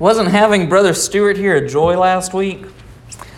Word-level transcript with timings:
Wasn't 0.00 0.30
having 0.30 0.66
Brother 0.70 0.94
Stewart 0.94 1.36
here 1.36 1.56
a 1.56 1.68
joy 1.68 1.98
last 1.98 2.32
week? 2.32 2.64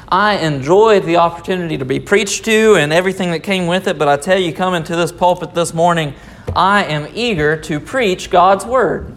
I 0.08 0.36
enjoyed 0.36 1.02
the 1.02 1.16
opportunity 1.16 1.76
to 1.76 1.84
be 1.84 1.98
preached 1.98 2.44
to 2.44 2.76
and 2.76 2.92
everything 2.92 3.32
that 3.32 3.40
came 3.40 3.66
with 3.66 3.88
it, 3.88 3.98
but 3.98 4.06
I 4.06 4.16
tell 4.16 4.38
you, 4.38 4.52
coming 4.52 4.84
to 4.84 4.94
this 4.94 5.10
pulpit 5.10 5.56
this 5.56 5.74
morning, 5.74 6.14
I 6.54 6.84
am 6.84 7.08
eager 7.16 7.56
to 7.62 7.80
preach 7.80 8.30
God's 8.30 8.64
Word. 8.64 9.12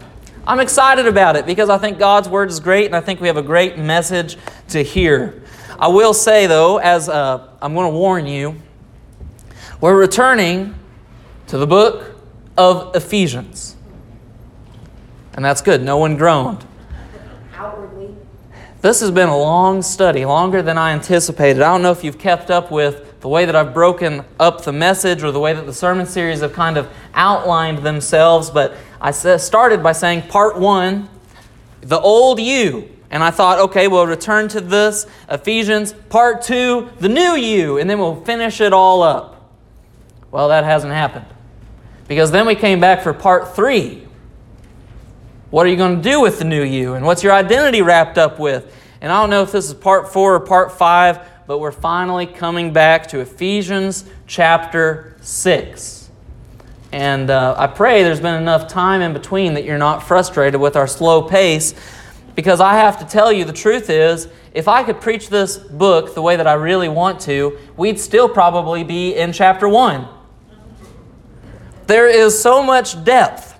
I'm 0.47 0.59
excited 0.59 1.05
about 1.05 1.35
it 1.35 1.45
because 1.45 1.69
I 1.69 1.77
think 1.77 1.99
God's 1.99 2.27
Word 2.27 2.49
is 2.49 2.59
great 2.59 2.87
and 2.87 2.95
I 2.95 2.99
think 2.99 3.21
we 3.21 3.27
have 3.27 3.37
a 3.37 3.43
great 3.43 3.77
message 3.77 4.39
to 4.69 4.81
hear. 4.81 5.43
I 5.77 5.89
will 5.89 6.15
say, 6.15 6.47
though, 6.47 6.79
as 6.79 7.09
uh, 7.09 7.47
I'm 7.61 7.75
going 7.75 7.91
to 7.91 7.95
warn 7.95 8.25
you, 8.25 8.55
we're 9.81 9.95
returning 9.95 10.73
to 11.45 11.59
the 11.59 11.67
book 11.67 12.19
of 12.57 12.95
Ephesians. 12.95 13.75
And 15.33 15.45
that's 15.45 15.61
good. 15.61 15.83
No 15.83 15.97
one 15.97 16.17
groaned. 16.17 16.65
This 18.85 18.99
has 18.99 19.09
been 19.09 19.29
a 19.29 19.35
long 19.35 19.81
study, 19.81 20.25
longer 20.25 20.61
than 20.61 20.77
I 20.77 20.91
anticipated. 20.91 21.63
I 21.63 21.71
don't 21.71 21.81
know 21.81 21.91
if 21.91 22.03
you've 22.03 22.19
kept 22.19 22.51
up 22.51 22.69
with 22.69 23.19
the 23.19 23.27
way 23.27 23.45
that 23.45 23.55
I've 23.55 23.73
broken 23.73 24.23
up 24.39 24.63
the 24.63 24.71
message 24.71 25.23
or 25.23 25.31
the 25.31 25.39
way 25.39 25.53
that 25.53 25.65
the 25.65 25.73
sermon 25.73 26.05
series 26.05 26.41
have 26.41 26.53
kind 26.53 26.77
of 26.77 26.87
outlined 27.15 27.79
themselves, 27.79 28.51
but 28.51 28.75
I 29.01 29.09
started 29.09 29.81
by 29.81 29.91
saying 29.91 30.27
part 30.27 30.59
one, 30.59 31.09
the 31.81 31.99
old 31.99 32.39
you. 32.39 32.87
And 33.09 33.23
I 33.23 33.31
thought, 33.31 33.57
okay, 33.57 33.87
we'll 33.87 34.05
return 34.05 34.49
to 34.49 34.61
this, 34.61 35.07
Ephesians. 35.31 35.93
Part 36.09 36.43
two, 36.43 36.91
the 36.99 37.09
new 37.09 37.35
you, 37.35 37.79
and 37.79 37.89
then 37.89 37.97
we'll 37.97 38.21
finish 38.21 38.61
it 38.61 38.71
all 38.71 39.01
up. 39.01 39.51
Well, 40.29 40.49
that 40.49 40.63
hasn't 40.63 40.93
happened. 40.93 41.25
Because 42.07 42.29
then 42.29 42.45
we 42.45 42.53
came 42.53 42.79
back 42.79 43.01
for 43.01 43.13
part 43.13 43.55
three. 43.55 44.04
What 45.55 45.65
are 45.65 45.69
you 45.69 45.77
going 45.77 45.95
to 45.95 46.09
do 46.09 46.19
with 46.19 46.39
the 46.39 46.43
new 46.43 46.63
you? 46.63 46.95
And 46.95 47.05
what's 47.05 47.23
your 47.23 47.31
identity 47.31 47.81
wrapped 47.81 48.17
up 48.17 48.39
with? 48.39 48.75
And 48.99 49.09
I 49.09 49.21
don't 49.21 49.29
know 49.29 49.41
if 49.41 49.53
this 49.53 49.69
is 49.69 49.73
part 49.73 50.11
four 50.11 50.35
or 50.35 50.41
part 50.41 50.69
five, 50.73 51.25
but 51.47 51.59
we're 51.59 51.71
finally 51.71 52.25
coming 52.25 52.73
back 52.73 53.07
to 53.07 53.21
Ephesians 53.21 54.03
chapter 54.27 55.15
6. 55.21 56.09
And 56.91 57.29
uh, 57.29 57.55
I 57.57 57.67
pray 57.67 58.03
there's 58.03 58.19
been 58.19 58.35
enough 58.35 58.67
time 58.67 58.99
in 58.99 59.13
between 59.13 59.53
that 59.53 59.63
you're 59.63 59.77
not 59.77 60.03
frustrated 60.03 60.59
with 60.59 60.75
our 60.75 60.87
slow 60.87 61.21
pace 61.21 61.73
because 62.35 62.59
I 62.59 62.73
have 62.73 62.99
to 62.99 63.05
tell 63.05 63.31
you 63.31 63.45
the 63.45 63.53
truth 63.53 63.89
is, 63.89 64.27
if 64.53 64.67
I 64.67 64.83
could 64.83 64.99
preach 64.99 65.29
this 65.29 65.55
book 65.57 66.15
the 66.15 66.21
way 66.21 66.35
that 66.35 66.47
I 66.47 66.55
really 66.55 66.89
want 66.89 67.21
to, 67.21 67.57
we'd 67.77 67.97
still 67.97 68.27
probably 68.27 68.83
be 68.83 69.15
in 69.15 69.31
chapter 69.31 69.69
1. 69.69 70.05
There 71.87 72.09
is 72.09 72.37
so 72.37 72.61
much 72.61 73.01
depth 73.05 73.54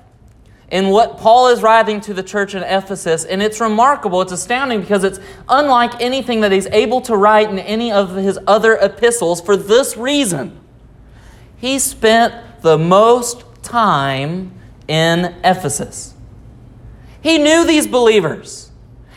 in 0.72 0.90
what 0.90 1.18
Paul 1.18 1.50
is 1.50 1.62
writing 1.62 2.02
to 2.02 2.14
the 2.14 2.24
church 2.24 2.56
in 2.56 2.64
Ephesus, 2.64 3.24
and 3.24 3.42
it's 3.42 3.62
remarkable, 3.62 4.22
it's 4.22 4.32
astounding 4.32 4.82
because 4.82 5.04
it's 5.04 5.20
unlike 5.48 6.02
anything 6.02 6.42
that 6.42 6.52
he's 6.52 6.68
able 6.68 7.02
to 7.02 7.16
write 7.16 7.50
in 7.50 7.60
any 7.60 7.92
of 7.92 8.16
his 8.16 8.40
other 8.48 8.76
epistles 8.76 9.42
for 9.42 9.56
this 9.56 9.96
reason. 9.96 10.60
He 11.58 11.80
spent 11.80 12.62
the 12.62 12.78
most 12.78 13.44
time 13.62 14.54
in 14.88 15.36
Ephesus. 15.44 16.14
He 17.22 17.38
knew 17.38 17.66
these 17.66 17.88
believers. 17.88 18.72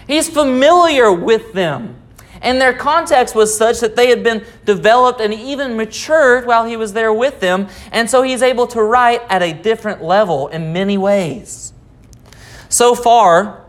He's 0.06 0.28
familiar 0.28 1.12
with 1.12 1.52
them. 1.52 1.97
And 2.40 2.60
their 2.60 2.72
context 2.72 3.34
was 3.34 3.56
such 3.56 3.80
that 3.80 3.96
they 3.96 4.08
had 4.08 4.22
been 4.22 4.44
developed 4.64 5.20
and 5.20 5.34
even 5.34 5.76
matured 5.76 6.46
while 6.46 6.64
he 6.64 6.76
was 6.76 6.92
there 6.92 7.12
with 7.12 7.40
them. 7.40 7.68
And 7.90 8.08
so 8.08 8.22
he's 8.22 8.42
able 8.42 8.66
to 8.68 8.82
write 8.82 9.22
at 9.28 9.42
a 9.42 9.52
different 9.52 10.02
level 10.02 10.48
in 10.48 10.72
many 10.72 10.96
ways. 10.96 11.72
So 12.68 12.94
far, 12.94 13.64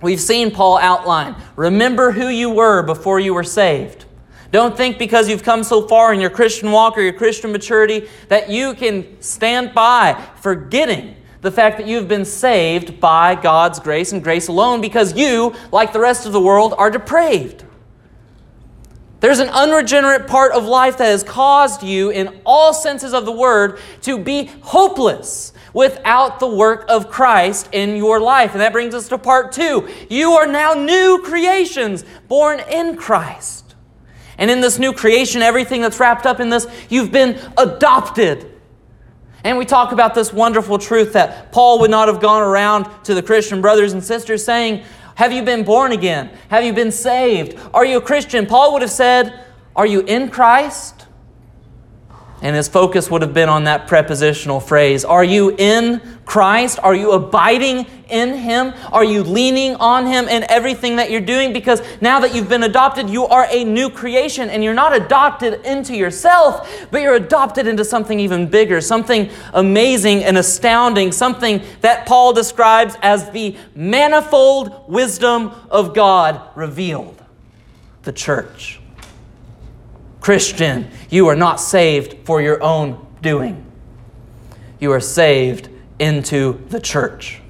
we've 0.00 0.20
seen 0.20 0.50
Paul 0.50 0.78
outline 0.78 1.36
remember 1.56 2.12
who 2.12 2.28
you 2.28 2.50
were 2.50 2.82
before 2.82 3.20
you 3.20 3.34
were 3.34 3.44
saved. 3.44 4.04
Don't 4.50 4.76
think 4.76 4.98
because 4.98 5.28
you've 5.28 5.42
come 5.42 5.62
so 5.62 5.86
far 5.86 6.14
in 6.14 6.20
your 6.20 6.30
Christian 6.30 6.70
walk 6.72 6.96
or 6.96 7.02
your 7.02 7.12
Christian 7.12 7.52
maturity 7.52 8.08
that 8.28 8.48
you 8.48 8.72
can 8.74 9.20
stand 9.20 9.74
by 9.74 10.14
forgetting 10.36 11.16
the 11.42 11.52
fact 11.52 11.76
that 11.76 11.86
you've 11.86 12.08
been 12.08 12.24
saved 12.24 12.98
by 12.98 13.34
God's 13.34 13.78
grace 13.78 14.12
and 14.12 14.24
grace 14.24 14.48
alone 14.48 14.80
because 14.80 15.16
you, 15.16 15.54
like 15.70 15.92
the 15.92 16.00
rest 16.00 16.26
of 16.26 16.32
the 16.32 16.40
world, 16.40 16.74
are 16.78 16.90
depraved. 16.90 17.64
There's 19.20 19.40
an 19.40 19.48
unregenerate 19.48 20.28
part 20.28 20.52
of 20.52 20.64
life 20.64 20.98
that 20.98 21.06
has 21.06 21.24
caused 21.24 21.82
you, 21.82 22.10
in 22.10 22.40
all 22.46 22.72
senses 22.72 23.12
of 23.12 23.24
the 23.24 23.32
word, 23.32 23.80
to 24.02 24.18
be 24.18 24.50
hopeless 24.62 25.52
without 25.72 26.38
the 26.38 26.46
work 26.46 26.84
of 26.88 27.10
Christ 27.10 27.68
in 27.72 27.96
your 27.96 28.20
life. 28.20 28.52
And 28.52 28.60
that 28.60 28.72
brings 28.72 28.94
us 28.94 29.08
to 29.08 29.18
part 29.18 29.52
two. 29.52 29.88
You 30.08 30.32
are 30.32 30.46
now 30.46 30.74
new 30.74 31.22
creations, 31.24 32.04
born 32.28 32.60
in 32.70 32.96
Christ. 32.96 33.74
And 34.38 34.52
in 34.52 34.60
this 34.60 34.78
new 34.78 34.92
creation, 34.92 35.42
everything 35.42 35.80
that's 35.80 35.98
wrapped 35.98 36.24
up 36.24 36.38
in 36.38 36.48
this, 36.48 36.68
you've 36.88 37.10
been 37.10 37.40
adopted. 37.56 38.52
And 39.42 39.58
we 39.58 39.64
talk 39.64 39.92
about 39.92 40.14
this 40.14 40.32
wonderful 40.32 40.78
truth 40.78 41.12
that 41.14 41.50
Paul 41.50 41.80
would 41.80 41.90
not 41.90 42.06
have 42.08 42.20
gone 42.20 42.42
around 42.42 42.88
to 43.04 43.14
the 43.14 43.22
Christian 43.22 43.60
brothers 43.60 43.92
and 43.92 44.02
sisters 44.02 44.44
saying, 44.44 44.84
have 45.18 45.32
you 45.32 45.42
been 45.42 45.64
born 45.64 45.90
again? 45.90 46.30
Have 46.48 46.62
you 46.62 46.72
been 46.72 46.92
saved? 46.92 47.58
Are 47.74 47.84
you 47.84 47.98
a 47.98 48.00
Christian? 48.00 48.46
Paul 48.46 48.72
would 48.72 48.82
have 48.82 48.90
said, 48.92 49.44
Are 49.74 49.84
you 49.84 50.02
in 50.02 50.30
Christ? 50.30 50.97
And 52.40 52.54
his 52.54 52.68
focus 52.68 53.10
would 53.10 53.22
have 53.22 53.34
been 53.34 53.48
on 53.48 53.64
that 53.64 53.88
prepositional 53.88 54.60
phrase 54.60 55.04
Are 55.04 55.24
you 55.24 55.54
in 55.56 56.00
Christ? 56.24 56.78
Are 56.82 56.94
you 56.94 57.12
abiding 57.12 57.86
in 58.10 58.34
Him? 58.34 58.74
Are 58.92 59.04
you 59.04 59.22
leaning 59.22 59.74
on 59.76 60.06
Him 60.06 60.28
in 60.28 60.44
everything 60.48 60.96
that 60.96 61.10
you're 61.10 61.20
doing? 61.20 61.52
Because 61.52 61.82
now 62.00 62.20
that 62.20 62.34
you've 62.34 62.48
been 62.48 62.62
adopted, 62.62 63.08
you 63.10 63.26
are 63.26 63.46
a 63.50 63.64
new 63.64 63.90
creation 63.90 64.50
and 64.50 64.62
you're 64.62 64.74
not 64.74 64.94
adopted 64.94 65.64
into 65.64 65.96
yourself, 65.96 66.86
but 66.90 67.02
you're 67.02 67.14
adopted 67.14 67.66
into 67.66 67.84
something 67.84 68.20
even 68.20 68.46
bigger, 68.46 68.80
something 68.80 69.30
amazing 69.54 70.22
and 70.22 70.38
astounding, 70.38 71.12
something 71.12 71.62
that 71.80 72.06
Paul 72.06 72.32
describes 72.32 72.96
as 73.02 73.30
the 73.30 73.56
manifold 73.74 74.88
wisdom 74.88 75.52
of 75.70 75.94
God 75.94 76.40
revealed 76.54 77.22
the 78.02 78.12
church. 78.12 78.77
Christian, 80.28 80.90
you 81.08 81.26
are 81.28 81.34
not 81.34 81.58
saved 81.58 82.26
for 82.26 82.42
your 82.42 82.62
own 82.62 83.06
doing. 83.22 83.64
You 84.78 84.92
are 84.92 85.00
saved 85.00 85.70
into 85.98 86.62
the 86.68 86.80
church. 86.80 87.40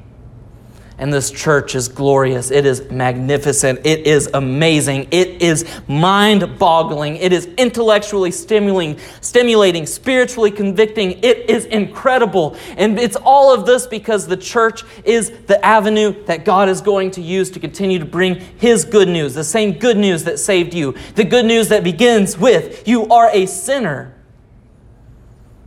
And 1.01 1.13
this 1.13 1.31
church 1.31 1.77
is 1.77 1.87
glorious. 1.87 2.51
It 2.51 2.67
is 2.67 2.91
magnificent. 2.91 3.87
It 3.87 4.05
is 4.05 4.29
amazing. 4.35 5.07
It 5.13 5.41
is 5.41 5.65
mind 5.87 6.59
boggling. 6.59 7.17
It 7.17 7.33
is 7.33 7.47
intellectually 7.57 8.33
stimulating, 8.33 8.99
stimulating, 9.21 9.87
spiritually 9.87 10.51
convicting. 10.51 11.13
It 11.23 11.49
is 11.49 11.67
incredible. 11.67 12.57
And 12.77 12.99
it's 12.99 13.15
all 13.15 13.55
of 13.55 13.65
this 13.65 13.87
because 13.87 14.27
the 14.27 14.37
church 14.37 14.83
is 15.05 15.31
the 15.47 15.65
avenue 15.65 16.25
that 16.25 16.45
God 16.45 16.69
is 16.69 16.81
going 16.81 17.13
to 17.13 17.23
use 17.23 17.53
to 17.53 17.61
continue 17.61 18.01
to 18.01 18.05
bring 18.05 18.35
His 18.59 18.85
good 18.85 19.07
news, 19.09 19.35
the 19.35 19.45
same 19.45 19.79
good 19.79 19.97
news 19.97 20.25
that 20.25 20.41
saved 20.41 20.75
you, 20.75 20.97
the 21.15 21.25
good 21.25 21.47
news 21.47 21.69
that 21.69 21.85
begins 21.85 22.37
with, 22.37 22.89
You 22.89 23.07
are 23.07 23.31
a 23.33 23.47
sinner, 23.47 24.15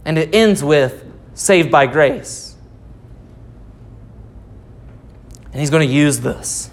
and 0.03 0.17
it 0.17 0.35
ends 0.35 0.61
with, 0.61 1.05
Saved 1.33 1.71
by 1.71 1.87
grace. 1.87 2.50
And 5.51 5.59
He's 5.59 5.69
going 5.69 5.88
to 5.88 5.94
use 5.94 6.19
this. 6.19 6.69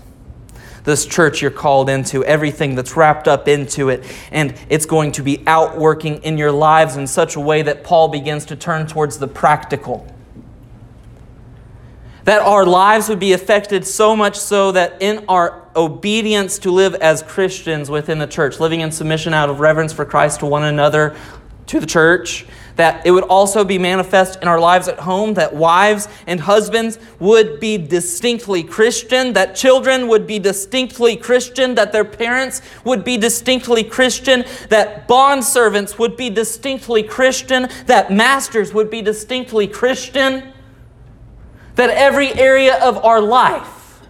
This 0.84 1.04
church 1.04 1.42
you're 1.42 1.50
called 1.50 1.90
into, 1.90 2.24
everything 2.24 2.74
that's 2.74 2.96
wrapped 2.96 3.28
up 3.28 3.46
into 3.46 3.90
it, 3.90 4.04
and 4.32 4.54
it's 4.70 4.86
going 4.86 5.12
to 5.12 5.22
be 5.22 5.42
outworking 5.46 6.22
in 6.22 6.38
your 6.38 6.52
lives 6.52 6.96
in 6.96 7.06
such 7.06 7.36
a 7.36 7.40
way 7.40 7.62
that 7.62 7.84
Paul 7.84 8.08
begins 8.08 8.46
to 8.46 8.56
turn 8.56 8.86
towards 8.86 9.18
the 9.18 9.28
practical. 9.28 10.06
That 12.24 12.40
our 12.42 12.64
lives 12.64 13.08
would 13.08 13.18
be 13.18 13.32
affected 13.32 13.86
so 13.86 14.14
much 14.14 14.38
so 14.38 14.72
that 14.72 15.02
in 15.02 15.24
our 15.28 15.66
obedience 15.74 16.58
to 16.60 16.70
live 16.70 16.94
as 16.94 17.22
Christians 17.22 17.90
within 17.90 18.18
the 18.18 18.26
church, 18.26 18.60
living 18.60 18.80
in 18.80 18.90
submission 18.90 19.34
out 19.34 19.50
of 19.50 19.60
reverence 19.60 19.92
for 19.92 20.04
Christ 20.04 20.40
to 20.40 20.46
one 20.46 20.64
another, 20.64 21.16
to 21.66 21.80
the 21.80 21.86
church, 21.86 22.46
that 22.78 23.04
it 23.04 23.10
would 23.10 23.24
also 23.24 23.64
be 23.64 23.76
manifest 23.76 24.40
in 24.40 24.46
our 24.46 24.60
lives 24.60 24.86
at 24.86 25.00
home, 25.00 25.34
that 25.34 25.52
wives 25.52 26.06
and 26.28 26.38
husbands 26.38 26.96
would 27.18 27.58
be 27.58 27.76
distinctly 27.76 28.62
Christian, 28.62 29.32
that 29.32 29.56
children 29.56 30.06
would 30.06 30.28
be 30.28 30.38
distinctly 30.38 31.16
Christian, 31.16 31.74
that 31.74 31.90
their 31.90 32.04
parents 32.04 32.62
would 32.84 33.02
be 33.02 33.16
distinctly 33.16 33.82
Christian, 33.82 34.44
that 34.68 35.08
bond 35.08 35.42
servants 35.42 35.98
would 35.98 36.16
be 36.16 36.30
distinctly 36.30 37.02
Christian, 37.02 37.68
that 37.86 38.12
masters 38.12 38.72
would 38.72 38.90
be 38.90 39.02
distinctly 39.02 39.66
Christian, 39.66 40.52
that 41.74 41.90
every 41.90 42.32
area 42.34 42.78
of 42.80 43.04
our 43.04 43.20
life 43.20 44.02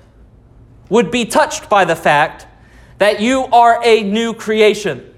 would 0.90 1.10
be 1.10 1.24
touched 1.24 1.70
by 1.70 1.86
the 1.86 1.96
fact 1.96 2.46
that 2.98 3.18
you 3.18 3.46
are 3.46 3.80
a 3.82 4.02
new 4.02 4.34
creation. 4.34 5.14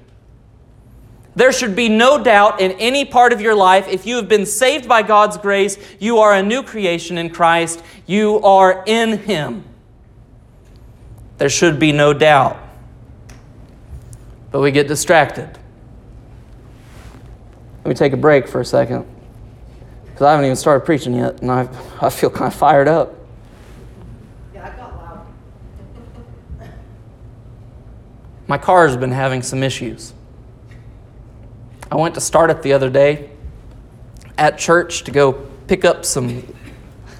There 1.40 1.52
should 1.52 1.74
be 1.74 1.88
no 1.88 2.22
doubt 2.22 2.60
in 2.60 2.72
any 2.72 3.06
part 3.06 3.32
of 3.32 3.40
your 3.40 3.54
life, 3.54 3.88
if 3.88 4.04
you 4.04 4.16
have 4.16 4.28
been 4.28 4.44
saved 4.44 4.86
by 4.86 5.02
God's 5.02 5.38
grace, 5.38 5.78
you 5.98 6.18
are 6.18 6.34
a 6.34 6.42
new 6.42 6.62
creation 6.62 7.16
in 7.16 7.30
Christ, 7.30 7.82
you 8.04 8.42
are 8.42 8.84
in 8.86 9.16
Him. 9.16 9.64
There 11.38 11.48
should 11.48 11.78
be 11.78 11.92
no 11.92 12.12
doubt. 12.12 12.58
But 14.50 14.60
we 14.60 14.70
get 14.70 14.86
distracted. 14.86 15.48
Let 17.84 17.88
me 17.88 17.94
take 17.94 18.12
a 18.12 18.18
break 18.18 18.46
for 18.46 18.60
a 18.60 18.64
second 18.66 19.06
because 20.04 20.26
I 20.26 20.32
haven't 20.32 20.44
even 20.44 20.56
started 20.56 20.84
preaching 20.84 21.14
yet, 21.14 21.40
and 21.40 21.50
I, 21.50 21.66
I 22.02 22.10
feel 22.10 22.28
kind 22.28 22.52
of 22.52 22.54
fired 22.54 22.86
up. 22.86 23.14
Yeah, 24.52 24.66
I 24.66 24.76
got 24.78 24.94
loud. 24.94 25.26
My 28.46 28.58
car 28.58 28.86
has 28.86 28.98
been 28.98 29.12
having 29.12 29.40
some 29.40 29.62
issues. 29.62 30.12
I 31.90 31.96
went 31.96 32.14
to 32.14 32.20
start 32.20 32.50
it 32.50 32.62
the 32.62 32.72
other 32.72 32.90
day 32.90 33.30
at 34.38 34.58
church 34.58 35.04
to 35.04 35.10
go 35.10 35.32
pick 35.66 35.84
up 35.84 36.04
some 36.04 36.44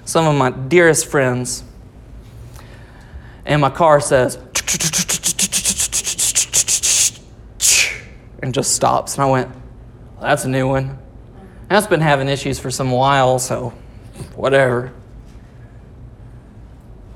some 0.05 0.27
of 0.27 0.37
my 0.37 0.51
dearest 0.51 1.07
friends. 1.07 1.63
And 3.45 3.61
my 3.61 3.71
car 3.71 4.01
says 4.01 4.37
and 8.43 8.55
just 8.55 8.75
stops. 8.75 9.15
And 9.15 9.23
I 9.23 9.27
went, 9.27 9.49
well, 9.49 10.23
that's 10.23 10.45
a 10.45 10.49
new 10.49 10.69
one. 10.69 10.99
That's 11.69 11.87
been 11.87 12.01
having 12.01 12.29
issues 12.29 12.59
for 12.59 12.71
some 12.71 12.91
while, 12.91 13.39
so 13.39 13.71
whatever. 14.35 14.93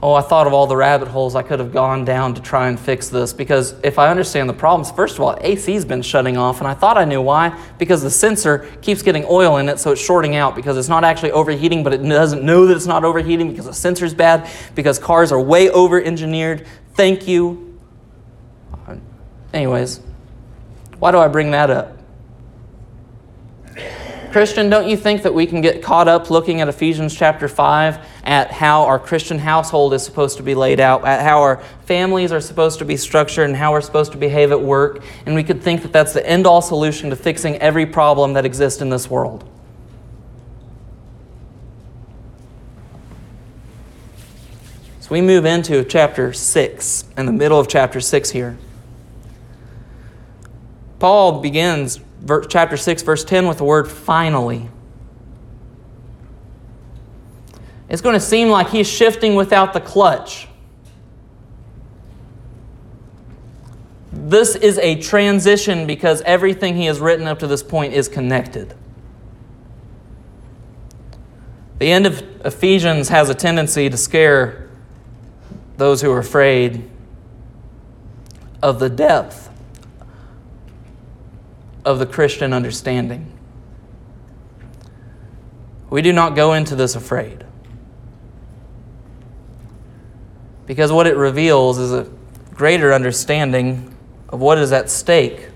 Oh, 0.04 0.12
I 0.12 0.20
thought 0.20 0.46
of 0.46 0.52
all 0.52 0.66
the 0.66 0.76
rabbit 0.76 1.08
holes 1.08 1.34
I 1.34 1.42
could 1.42 1.60
have 1.60 1.72
gone 1.72 2.04
down 2.04 2.34
to 2.34 2.42
try 2.42 2.68
and 2.68 2.78
fix 2.78 3.08
this 3.08 3.32
because 3.32 3.74
if 3.82 3.98
I 3.98 4.10
understand 4.10 4.50
the 4.50 4.52
problems, 4.52 4.90
first 4.90 5.14
of 5.14 5.22
all, 5.22 5.34
AC's 5.40 5.86
been 5.86 6.02
shutting 6.02 6.36
off, 6.36 6.58
and 6.58 6.68
I 6.68 6.74
thought 6.74 6.98
I 6.98 7.06
knew 7.06 7.22
why 7.22 7.58
because 7.78 8.02
the 8.02 8.10
sensor 8.10 8.70
keeps 8.82 9.00
getting 9.00 9.24
oil 9.30 9.56
in 9.56 9.70
it, 9.70 9.78
so 9.78 9.92
it's 9.92 10.00
shorting 10.02 10.36
out 10.36 10.54
because 10.54 10.76
it's 10.76 10.90
not 10.90 11.04
actually 11.04 11.32
overheating, 11.32 11.82
but 11.82 11.94
it 11.94 12.02
doesn't 12.02 12.42
know 12.42 12.66
that 12.66 12.76
it's 12.76 12.84
not 12.84 13.02
overheating 13.02 13.48
because 13.48 13.64
the 13.64 13.72
sensor's 13.72 14.12
bad, 14.12 14.46
because 14.74 14.98
cars 14.98 15.32
are 15.32 15.40
way 15.40 15.70
over 15.70 15.98
engineered. 15.98 16.66
Thank 16.92 17.26
you. 17.26 17.80
Anyways, 19.54 20.02
why 20.98 21.12
do 21.12 21.18
I 21.18 21.28
bring 21.28 21.52
that 21.52 21.70
up? 21.70 21.96
Christian, 24.34 24.68
don't 24.68 24.88
you 24.88 24.96
think 24.96 25.22
that 25.22 25.32
we 25.32 25.46
can 25.46 25.60
get 25.60 25.80
caught 25.80 26.08
up 26.08 26.28
looking 26.28 26.60
at 26.60 26.66
Ephesians 26.66 27.14
chapter 27.14 27.46
5 27.46 28.04
at 28.24 28.50
how 28.50 28.82
our 28.82 28.98
Christian 28.98 29.38
household 29.38 29.94
is 29.94 30.04
supposed 30.04 30.38
to 30.38 30.42
be 30.42 30.56
laid 30.56 30.80
out, 30.80 31.04
at 31.04 31.22
how 31.22 31.38
our 31.40 31.62
families 31.84 32.32
are 32.32 32.40
supposed 32.40 32.80
to 32.80 32.84
be 32.84 32.96
structured, 32.96 33.48
and 33.48 33.56
how 33.56 33.70
we're 33.70 33.80
supposed 33.80 34.10
to 34.10 34.18
behave 34.18 34.50
at 34.50 34.60
work? 34.60 35.04
And 35.24 35.36
we 35.36 35.44
could 35.44 35.62
think 35.62 35.82
that 35.82 35.92
that's 35.92 36.12
the 36.12 36.28
end 36.28 36.48
all 36.48 36.60
solution 36.60 37.10
to 37.10 37.16
fixing 37.16 37.58
every 37.58 37.86
problem 37.86 38.32
that 38.32 38.44
exists 38.44 38.82
in 38.82 38.90
this 38.90 39.08
world. 39.08 39.48
So 44.98 45.10
we 45.10 45.20
move 45.20 45.44
into 45.44 45.84
chapter 45.84 46.32
6, 46.32 47.04
in 47.16 47.26
the 47.26 47.32
middle 47.32 47.60
of 47.60 47.68
chapter 47.68 48.00
6 48.00 48.30
here. 48.30 48.58
Paul 50.98 51.40
begins 51.40 52.00
chapter 52.48 52.76
6, 52.76 53.02
verse 53.02 53.24
10, 53.24 53.46
with 53.46 53.58
the 53.58 53.64
word 53.64 53.90
finally. 53.90 54.68
It's 57.88 58.02
going 58.02 58.14
to 58.14 58.20
seem 58.20 58.48
like 58.48 58.70
he's 58.70 58.88
shifting 58.88 59.34
without 59.34 59.72
the 59.72 59.80
clutch. 59.80 60.48
This 64.12 64.56
is 64.56 64.78
a 64.78 65.00
transition 65.00 65.86
because 65.86 66.22
everything 66.22 66.76
he 66.76 66.86
has 66.86 66.98
written 66.98 67.26
up 67.26 67.40
to 67.40 67.46
this 67.46 67.62
point 67.62 67.92
is 67.92 68.08
connected. 68.08 68.74
The 71.78 71.90
end 71.90 72.06
of 72.06 72.22
Ephesians 72.46 73.08
has 73.10 73.28
a 73.28 73.34
tendency 73.34 73.90
to 73.90 73.96
scare 73.96 74.70
those 75.76 76.00
who 76.00 76.10
are 76.10 76.20
afraid 76.20 76.88
of 78.62 78.78
the 78.78 78.88
depth 78.88 79.50
of 81.84 81.98
the 81.98 82.06
Christian 82.06 82.52
understanding. 82.52 83.30
We 85.90 86.02
do 86.02 86.12
not 86.12 86.34
go 86.34 86.54
into 86.54 86.74
this 86.74 86.96
afraid. 86.96 87.44
Because 90.66 90.90
what 90.90 91.06
it 91.06 91.16
reveals 91.16 91.78
is 91.78 91.92
a 91.92 92.10
greater 92.54 92.92
understanding 92.92 93.94
of 94.30 94.40
what 94.40 94.58
is 94.58 94.72
at 94.72 94.88
stake 94.88 95.48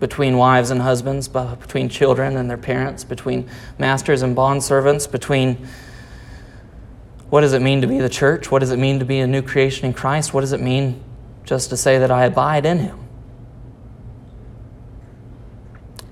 between 0.00 0.36
wives 0.36 0.70
and 0.70 0.82
husbands, 0.82 1.28
between 1.28 1.88
children 1.88 2.36
and 2.36 2.48
their 2.48 2.58
parents, 2.58 3.04
between 3.04 3.48
masters 3.78 4.22
and 4.22 4.36
bondservants, 4.36 5.10
between 5.10 5.66
what 7.30 7.40
does 7.40 7.52
it 7.52 7.62
mean 7.62 7.80
to 7.80 7.86
be 7.86 7.98
the 7.98 8.08
church? 8.08 8.50
What 8.50 8.60
does 8.60 8.70
it 8.70 8.78
mean 8.78 8.98
to 9.00 9.04
be 9.04 9.18
a 9.18 9.26
new 9.26 9.42
creation 9.42 9.86
in 9.86 9.92
Christ? 9.92 10.32
What 10.32 10.42
does 10.42 10.52
it 10.52 10.60
mean 10.60 11.02
just 11.44 11.70
to 11.70 11.76
say 11.76 11.98
that 11.98 12.10
I 12.10 12.26
abide 12.26 12.64
in 12.64 12.78
Him? 12.78 13.03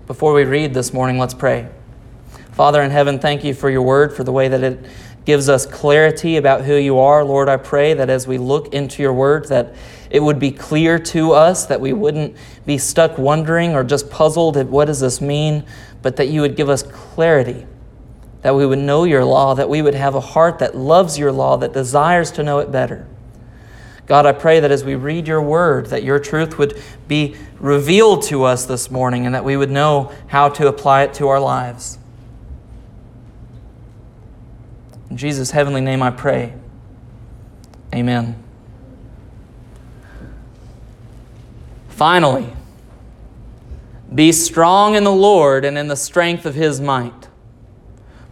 Before 0.07 0.33
we 0.33 0.43
read 0.43 0.75
this 0.75 0.93
morning, 0.93 1.17
let's 1.17 1.33
pray. 1.33 1.69
Father 2.51 2.83
in 2.83 2.91
heaven, 2.91 3.21
thank 3.21 3.45
you 3.45 3.55
for 3.55 3.71
your 3.71 3.83
word, 3.83 4.13
for 4.13 4.25
the 4.25 4.33
way 4.33 4.49
that 4.49 4.63
it 4.65 4.85
gives 5.25 5.49
us 5.49 5.65
clarity 5.65 6.37
about 6.39 6.63
who 6.63 6.75
you 6.75 6.99
are. 6.99 7.25
Lord, 7.25 7.49
I 7.49 7.57
pray 7.57 7.95
that 7.95 8.11
as 8.11 8.27
we 8.27 8.37
look 8.37 8.75
into 8.75 9.01
your 9.01 9.13
word, 9.13 9.47
that 9.49 9.77
it 10.11 10.21
would 10.21 10.41
be 10.41 10.51
clear 10.51 10.99
to 10.99 11.33
us, 11.33 11.67
that 11.67 11.81
we 11.81 11.93
wouldn't 11.93 12.37
be 12.67 12.79
stuck 12.79 13.17
wondering 13.17 13.77
or 13.77 13.85
just 13.85 14.11
puzzled 14.11 14.57
at 14.57 14.67
what 14.67 14.87
does 14.87 14.99
this 14.99 15.21
mean, 15.21 15.65
but 16.03 16.17
that 16.17 16.27
you 16.27 16.41
would 16.41 16.57
give 16.57 16.69
us 16.69 16.83
clarity, 16.83 17.65
that 18.43 18.57
we 18.57 18.67
would 18.67 18.81
know 18.81 19.05
your 19.05 19.25
law, 19.25 19.55
that 19.55 19.69
we 19.69 19.83
would 19.83 19.95
have 19.95 20.17
a 20.17 20.21
heart 20.21 20.59
that 20.59 20.77
loves 20.77 21.17
your 21.17 21.31
law, 21.31 21.57
that 21.57 21.73
desires 21.73 22.33
to 22.33 22.43
know 22.43 22.59
it 22.59 22.73
better. 22.73 23.07
God, 24.07 24.27
I 24.27 24.33
pray 24.33 24.61
that 24.61 24.71
as 24.71 24.85
we 24.85 24.95
read 24.95 25.29
your 25.29 25.41
word, 25.41 25.87
that 25.87 26.03
your 26.03 26.19
truth 26.19 26.59
would 26.59 26.81
be 27.07 27.37
revealed 27.61 28.23
to 28.25 28.45
us 28.45 28.67
this 28.67 28.91
morning 28.91 29.27
and 29.27 29.35
that 29.35 29.45
we 29.45 29.57
would 29.57 29.71
know 29.71 30.13
how 30.27 30.49
to 30.51 30.67
apply 30.67 31.03
it 31.03 31.15
to 31.15 31.29
our 31.29 31.41
lives. 31.41 31.99
In 35.09 35.17
Jesus' 35.17 35.51
heavenly 35.53 35.81
name 35.81 36.03
I 36.03 36.11
pray. 36.11 36.55
Amen. 37.95 38.43
Finally, 41.89 42.53
be 44.13 44.33
strong 44.33 44.95
in 44.95 45.05
the 45.05 45.13
Lord 45.13 45.65
and 45.65 45.79
in 45.79 45.89
the 45.89 45.97
strength 45.97 46.47
of 46.47 46.55
his 46.55 46.81
might. 46.81 47.22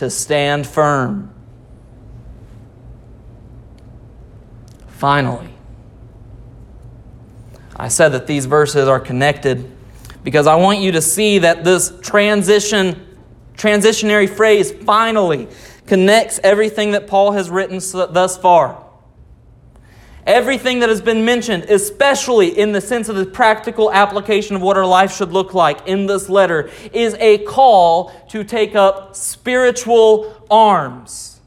to 0.00 0.08
stand 0.08 0.66
firm. 0.66 1.30
Finally, 4.88 5.50
I 7.76 7.88
said 7.88 8.08
that 8.10 8.26
these 8.26 8.46
verses 8.46 8.88
are 8.88 8.98
connected 8.98 9.70
because 10.24 10.46
I 10.46 10.54
want 10.54 10.78
you 10.78 10.92
to 10.92 11.02
see 11.02 11.40
that 11.40 11.64
this 11.64 11.92
transition 12.00 13.06
transitionary 13.58 14.26
phrase 14.26 14.72
finally 14.72 15.48
connects 15.86 16.40
everything 16.42 16.92
that 16.92 17.06
Paul 17.06 17.32
has 17.32 17.50
written 17.50 17.78
thus 17.92 18.38
far. 18.38 18.82
Everything 20.26 20.80
that 20.80 20.88
has 20.88 21.00
been 21.00 21.24
mentioned, 21.24 21.64
especially 21.64 22.58
in 22.58 22.72
the 22.72 22.80
sense 22.80 23.08
of 23.08 23.16
the 23.16 23.24
practical 23.24 23.90
application 23.90 24.56
of 24.56 24.62
what 24.62 24.76
our 24.76 24.86
life 24.86 25.16
should 25.16 25.32
look 25.32 25.54
like 25.54 25.86
in 25.86 26.06
this 26.06 26.28
letter, 26.28 26.70
is 26.92 27.14
a 27.14 27.38
call 27.38 28.10
to 28.28 28.44
take 28.44 28.74
up 28.74 29.16
spiritual 29.16 30.46
arms. 30.50 31.40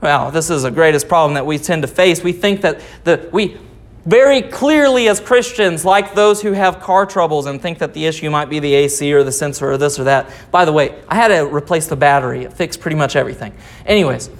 Well, 0.00 0.30
this 0.30 0.50
is 0.50 0.62
the 0.62 0.70
greatest 0.70 1.08
problem 1.08 1.34
that 1.34 1.46
we 1.46 1.58
tend 1.58 1.82
to 1.82 1.88
face. 1.88 2.22
We 2.22 2.32
think 2.32 2.60
that 2.62 2.80
the, 3.04 3.28
we 3.32 3.58
very 4.06 4.40
clearly, 4.40 5.08
as 5.08 5.18
Christians, 5.18 5.84
like 5.84 6.14
those 6.14 6.40
who 6.40 6.52
have 6.52 6.78
car 6.78 7.06
troubles 7.06 7.46
and 7.46 7.60
think 7.60 7.78
that 7.78 7.92
the 7.92 8.06
issue 8.06 8.30
might 8.30 8.48
be 8.48 8.60
the 8.60 8.72
AC 8.72 9.12
or 9.12 9.24
the 9.24 9.32
sensor 9.32 9.72
or 9.72 9.76
this 9.76 9.98
or 9.98 10.04
that. 10.04 10.30
By 10.52 10.64
the 10.64 10.72
way, 10.72 11.02
I 11.08 11.16
had 11.16 11.28
to 11.28 11.44
replace 11.52 11.88
the 11.88 11.96
battery, 11.96 12.44
it 12.44 12.52
fixed 12.52 12.80
pretty 12.80 12.96
much 12.96 13.16
everything. 13.16 13.52
Anyways, 13.84 14.30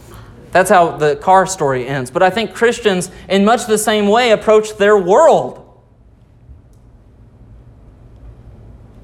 that's 0.52 0.70
how 0.70 0.96
the 0.96 1.16
car 1.16 1.46
story 1.46 1.86
ends. 1.86 2.10
But 2.10 2.22
I 2.22 2.30
think 2.30 2.54
Christians, 2.54 3.10
in 3.28 3.44
much 3.44 3.66
the 3.66 3.78
same 3.78 4.08
way, 4.08 4.30
approach 4.30 4.76
their 4.76 4.96
world. 4.96 5.62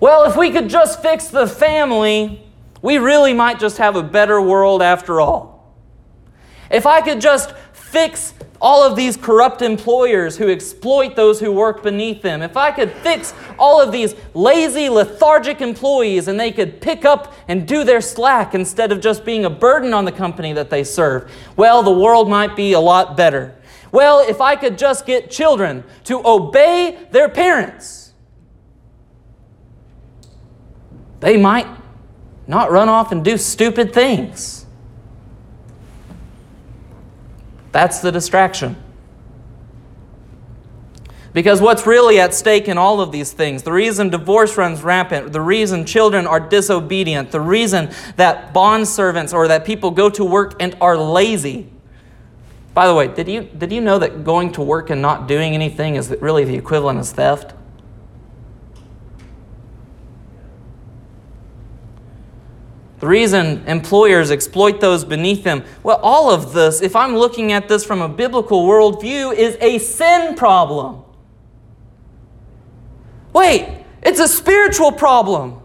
Well, 0.00 0.24
if 0.24 0.36
we 0.36 0.50
could 0.50 0.68
just 0.68 1.00
fix 1.00 1.28
the 1.28 1.46
family, 1.46 2.44
we 2.80 2.98
really 2.98 3.32
might 3.32 3.60
just 3.60 3.78
have 3.78 3.94
a 3.94 4.02
better 4.02 4.40
world 4.40 4.82
after 4.82 5.20
all. 5.20 5.76
If 6.70 6.86
I 6.86 7.00
could 7.02 7.20
just 7.20 7.54
fix 7.92 8.32
all 8.58 8.82
of 8.82 8.96
these 8.96 9.18
corrupt 9.18 9.60
employers 9.60 10.38
who 10.38 10.48
exploit 10.48 11.14
those 11.14 11.38
who 11.40 11.52
work 11.52 11.82
beneath 11.82 12.22
them, 12.22 12.40
if 12.40 12.56
I 12.56 12.70
could 12.70 12.90
fix 12.90 13.34
all 13.58 13.82
of 13.82 13.92
these 13.92 14.14
lazy, 14.32 14.88
lethargic 14.88 15.60
employees 15.60 16.26
and 16.26 16.40
they 16.40 16.52
could 16.52 16.80
pick 16.80 17.04
up 17.04 17.34
and 17.48 17.68
do 17.68 17.84
their 17.84 18.00
slack 18.00 18.54
instead 18.54 18.92
of 18.92 19.00
just 19.00 19.26
being 19.26 19.44
a 19.44 19.50
burden 19.50 19.92
on 19.92 20.06
the 20.06 20.12
company 20.12 20.54
that 20.54 20.70
they 20.70 20.84
serve, 20.84 21.30
well, 21.56 21.82
the 21.82 21.92
world 21.92 22.30
might 22.30 22.56
be 22.56 22.72
a 22.72 22.80
lot 22.80 23.14
better. 23.14 23.54
Well, 23.90 24.20
if 24.26 24.40
I 24.40 24.56
could 24.56 24.78
just 24.78 25.04
get 25.04 25.30
children 25.30 25.84
to 26.04 26.26
obey 26.26 26.98
their 27.10 27.28
parents, 27.28 28.14
they 31.20 31.36
might 31.36 31.66
not 32.46 32.70
run 32.70 32.88
off 32.88 33.12
and 33.12 33.22
do 33.22 33.36
stupid 33.36 33.92
things. 33.92 34.61
That's 37.72 38.00
the 38.00 38.12
distraction. 38.12 38.76
Because 41.32 41.62
what's 41.62 41.86
really 41.86 42.20
at 42.20 42.34
stake 42.34 42.68
in 42.68 42.76
all 42.76 43.00
of 43.00 43.10
these 43.10 43.32
things, 43.32 43.62
the 43.62 43.72
reason 43.72 44.10
divorce 44.10 44.58
runs 44.58 44.82
rampant, 44.82 45.32
the 45.32 45.40
reason 45.40 45.86
children 45.86 46.26
are 46.26 46.38
disobedient, 46.38 47.30
the 47.30 47.40
reason 47.40 47.90
that 48.16 48.52
bond 48.52 48.86
servants 48.86 49.32
or 49.32 49.48
that 49.48 49.64
people 49.64 49.90
go 49.90 50.10
to 50.10 50.24
work 50.24 50.54
and 50.60 50.76
are 50.80 50.98
lazy. 50.98 51.70
By 52.74 52.86
the 52.86 52.94
way, 52.94 53.08
did 53.08 53.28
you, 53.28 53.44
did 53.44 53.72
you 53.72 53.80
know 53.80 53.98
that 53.98 54.24
going 54.24 54.52
to 54.52 54.62
work 54.62 54.90
and 54.90 55.00
not 55.00 55.26
doing 55.26 55.54
anything 55.54 55.94
is 55.94 56.14
really 56.20 56.44
the 56.44 56.54
equivalent 56.54 57.00
of 57.00 57.08
theft? 57.08 57.54
The 63.02 63.08
reason 63.08 63.64
employers 63.66 64.30
exploit 64.30 64.80
those 64.80 65.04
beneath 65.04 65.42
them, 65.42 65.64
well, 65.82 65.98
all 66.04 66.30
of 66.30 66.52
this, 66.52 66.80
if 66.80 66.94
I'm 66.94 67.16
looking 67.16 67.50
at 67.50 67.66
this 67.66 67.84
from 67.84 68.00
a 68.00 68.08
biblical 68.08 68.64
worldview, 68.64 69.34
is 69.34 69.58
a 69.60 69.78
sin 69.78 70.36
problem. 70.36 71.02
Wait, 73.32 73.84
it's 74.04 74.20
a 74.20 74.28
spiritual 74.28 74.92
problem. 74.92 75.60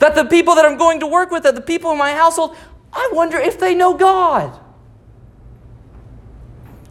That 0.00 0.16
the 0.16 0.24
people 0.24 0.56
that 0.56 0.64
I'm 0.64 0.76
going 0.76 0.98
to 0.98 1.06
work 1.06 1.30
with, 1.30 1.44
that 1.44 1.54
the 1.54 1.60
people 1.60 1.92
in 1.92 1.98
my 1.98 2.12
household, 2.12 2.56
I 2.92 3.08
wonder 3.12 3.38
if 3.38 3.60
they 3.60 3.76
know 3.76 3.94
God. 3.94 4.58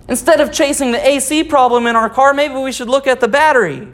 Instead 0.08 0.40
of 0.40 0.54
chasing 0.54 0.94
the 0.94 1.06
AC 1.06 1.44
problem 1.44 1.88
in 1.88 1.98
our 1.98 2.10
car, 2.10 2.34
maybe 2.34 2.54
we 2.54 2.72
should 2.72 2.88
look 2.88 3.06
at 3.06 3.20
the 3.20 3.28
battery. 3.28 3.90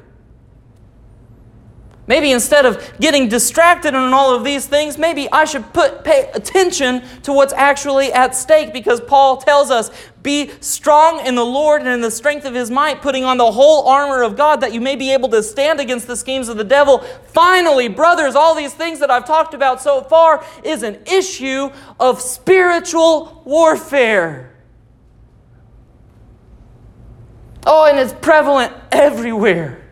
Maybe 2.06 2.32
instead 2.32 2.66
of 2.66 3.00
getting 3.00 3.30
distracted 3.30 3.96
on 3.96 4.14
all 4.14 4.36
of 4.36 4.44
these 4.44 4.66
things, 4.66 4.98
maybe 4.98 5.32
I 5.32 5.46
should 5.46 5.72
put 5.72 6.04
pay 6.04 6.30
attention 6.34 7.02
to 7.22 7.32
what's 7.32 7.54
actually 7.54 8.12
at 8.12 8.36
stake 8.36 8.74
because 8.74 9.00
Paul 9.00 9.38
tells 9.38 9.72
us, 9.72 9.90
"Be 10.22 10.52
strong 10.60 11.26
in 11.26 11.36
the 11.36 11.46
Lord 11.46 11.82
and 11.82 11.90
in 11.90 12.02
the 12.02 12.12
strength 12.12 12.46
of 12.46 12.54
his 12.54 12.70
might, 12.70 13.02
putting 13.02 13.24
on 13.24 13.38
the 13.38 13.54
whole 13.54 13.88
armor 13.88 14.22
of 14.22 14.36
God 14.36 14.60
that 14.60 14.74
you 14.74 14.82
may 14.82 14.98
be 14.98 15.14
able 15.14 15.30
to 15.30 15.42
stand 15.42 15.80
against 15.80 16.08
the 16.08 16.18
schemes 16.18 16.50
of 16.50 16.58
the 16.58 16.66
devil." 16.66 17.02
Finally, 17.32 17.88
brothers, 17.88 18.36
all 18.36 18.54
these 18.54 18.74
things 18.74 19.00
that 19.00 19.10
I've 19.10 19.26
talked 19.26 19.54
about 19.54 19.82
so 19.82 20.02
far 20.02 20.44
is 20.62 20.84
an 20.84 20.98
issue 21.06 21.70
of 22.02 22.20
spiritual 22.20 23.42
warfare. 23.46 24.52
Oh, 27.66 27.86
and 27.86 27.98
it's 27.98 28.12
prevalent 28.12 28.74
everywhere. 28.92 29.83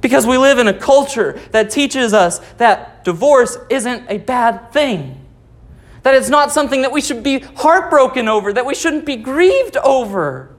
Because 0.00 0.26
we 0.26 0.38
live 0.38 0.58
in 0.58 0.68
a 0.68 0.74
culture 0.74 1.40
that 1.50 1.70
teaches 1.70 2.14
us 2.14 2.38
that 2.58 3.04
divorce 3.04 3.58
isn't 3.68 4.04
a 4.08 4.18
bad 4.18 4.72
thing. 4.72 5.24
That 6.02 6.14
it's 6.14 6.28
not 6.28 6.52
something 6.52 6.82
that 6.82 6.92
we 6.92 7.00
should 7.00 7.22
be 7.22 7.40
heartbroken 7.40 8.28
over, 8.28 8.52
that 8.52 8.64
we 8.64 8.74
shouldn't 8.74 9.04
be 9.04 9.16
grieved 9.16 9.76
over. 9.78 10.54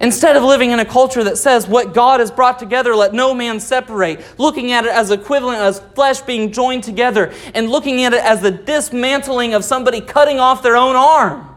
Instead 0.00 0.34
of 0.34 0.42
living 0.42 0.70
in 0.70 0.80
a 0.80 0.84
culture 0.84 1.22
that 1.22 1.36
says 1.36 1.68
what 1.68 1.92
God 1.92 2.20
has 2.20 2.30
brought 2.30 2.58
together, 2.58 2.96
let 2.96 3.12
no 3.12 3.34
man 3.34 3.60
separate, 3.60 4.24
looking 4.38 4.72
at 4.72 4.86
it 4.86 4.90
as 4.90 5.10
equivalent 5.10 5.58
as 5.58 5.80
flesh 5.94 6.22
being 6.22 6.52
joined 6.52 6.82
together, 6.82 7.34
and 7.54 7.68
looking 7.68 8.02
at 8.02 8.14
it 8.14 8.24
as 8.24 8.40
the 8.40 8.50
dismantling 8.50 9.52
of 9.52 9.62
somebody 9.62 10.00
cutting 10.00 10.40
off 10.40 10.62
their 10.62 10.76
own 10.76 10.96
arm. 10.96 11.49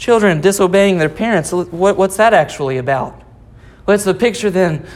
Children 0.00 0.40
disobeying 0.40 0.98
their 0.98 1.10
parents. 1.10 1.52
What, 1.52 1.96
what's 1.96 2.16
that 2.16 2.32
actually 2.32 2.78
about? 2.78 3.22
What's 3.84 4.04
the 4.04 4.14
picture 4.14 4.50
then 4.50 4.86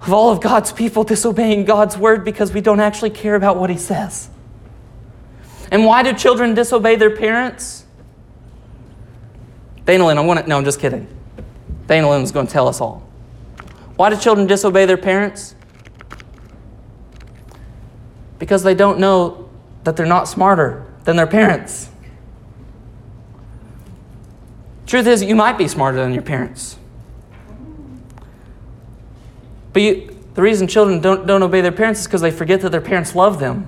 of 0.00 0.12
all 0.12 0.30
of 0.30 0.40
God's 0.40 0.72
people 0.72 1.02
disobeying 1.02 1.64
God's 1.64 1.98
word 1.98 2.24
because 2.24 2.52
we 2.52 2.60
don't 2.60 2.80
actually 2.80 3.10
care 3.10 3.34
about 3.34 3.56
what 3.56 3.68
He 3.68 3.76
says? 3.76 4.30
And 5.72 5.84
why 5.84 6.04
do 6.04 6.12
children 6.12 6.54
disobey 6.54 6.94
their 6.94 7.14
parents? 7.16 7.84
Dana 9.86 10.06
Lynn, 10.06 10.18
I'm 10.18 10.26
going 10.26 10.38
to, 10.38 10.48
no, 10.48 10.56
I'm 10.56 10.64
just 10.64 10.78
kidding. 10.78 11.08
Dana 11.88 12.08
is 12.12 12.30
going 12.30 12.46
to 12.46 12.52
tell 12.52 12.68
us 12.68 12.80
all. 12.80 13.06
Why 13.96 14.08
do 14.08 14.16
children 14.16 14.46
disobey 14.46 14.86
their 14.86 14.96
parents? 14.96 15.56
Because 18.38 18.62
they 18.62 18.74
don't 18.74 19.00
know 19.00 19.50
that 19.82 19.96
they're 19.96 20.06
not 20.06 20.28
smarter 20.28 20.86
than 21.04 21.16
their 21.16 21.26
parents. 21.26 21.90
Truth 24.94 25.08
is, 25.08 25.24
you 25.24 25.34
might 25.34 25.58
be 25.58 25.66
smarter 25.66 25.96
than 25.96 26.14
your 26.14 26.22
parents. 26.22 26.78
But 29.72 29.82
you, 29.82 30.16
the 30.34 30.40
reason 30.40 30.68
children 30.68 31.00
don't, 31.00 31.26
don't 31.26 31.42
obey 31.42 31.62
their 31.62 31.72
parents 31.72 32.02
is 32.02 32.06
because 32.06 32.20
they 32.20 32.30
forget 32.30 32.60
that 32.60 32.70
their 32.70 32.80
parents 32.80 33.16
love 33.16 33.40
them. 33.40 33.66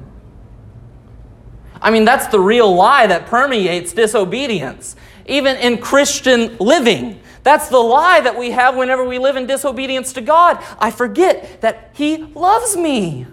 I 1.83 1.91
mean, 1.91 2.05
that's 2.05 2.29
the 2.29 2.39
real 2.39 2.73
lie 2.73 3.09
that 3.09 3.27
permeates 3.27 3.93
disobedience, 3.93 4.95
even 5.27 5.57
in 5.57 5.79
Christian 5.79 6.57
living. 6.59 7.21
That's 7.43 7.71
the 7.71 7.79
lie 7.79 8.21
that 8.21 8.39
we 8.39 8.53
have 8.53 8.77
whenever 8.77 9.05
we 9.05 9.19
live 9.19 9.35
in 9.35 9.49
disobedience 9.49 10.13
to 10.13 10.21
God. 10.21 10.63
I 10.79 10.93
forget 10.93 11.61
that 11.61 11.91
He 11.95 12.19
loves 12.19 12.77
me. 12.77 13.27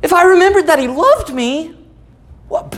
If 0.00 0.12
I 0.12 0.22
remembered 0.26 0.68
that 0.68 0.78
He 0.78 0.86
loved 0.86 1.34
me, 1.34 1.74
what? 2.46 2.70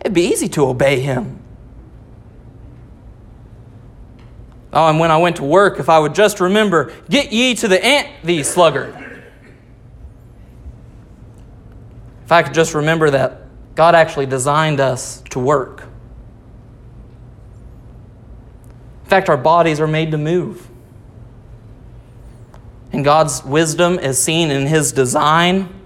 It'd 0.00 0.14
be 0.14 0.26
easy 0.26 0.48
to 0.50 0.66
obey 0.66 1.00
him. 1.00 1.40
Oh, 4.72 4.88
and 4.88 5.00
when 5.00 5.10
I 5.10 5.16
went 5.16 5.36
to 5.36 5.44
work, 5.44 5.80
if 5.80 5.88
I 5.88 5.98
would 5.98 6.14
just 6.14 6.40
remember, 6.40 6.92
get 7.08 7.32
ye 7.32 7.54
to 7.56 7.68
the 7.68 7.84
ant 7.84 8.08
thee 8.22 8.42
sluggard. 8.42 8.94
If 12.24 12.32
I 12.32 12.42
could 12.42 12.54
just 12.54 12.74
remember 12.74 13.10
that 13.10 13.42
God 13.74 13.94
actually 13.94 14.26
designed 14.26 14.78
us 14.78 15.22
to 15.30 15.40
work. 15.40 15.82
In 19.02 19.10
fact, 19.10 19.28
our 19.28 19.36
bodies 19.36 19.80
are 19.80 19.88
made 19.88 20.12
to 20.12 20.18
move. 20.18 20.68
And 22.92 23.04
God's 23.04 23.44
wisdom 23.44 23.98
is 23.98 24.22
seen 24.22 24.52
in 24.52 24.66
His 24.66 24.92
design 24.92 25.79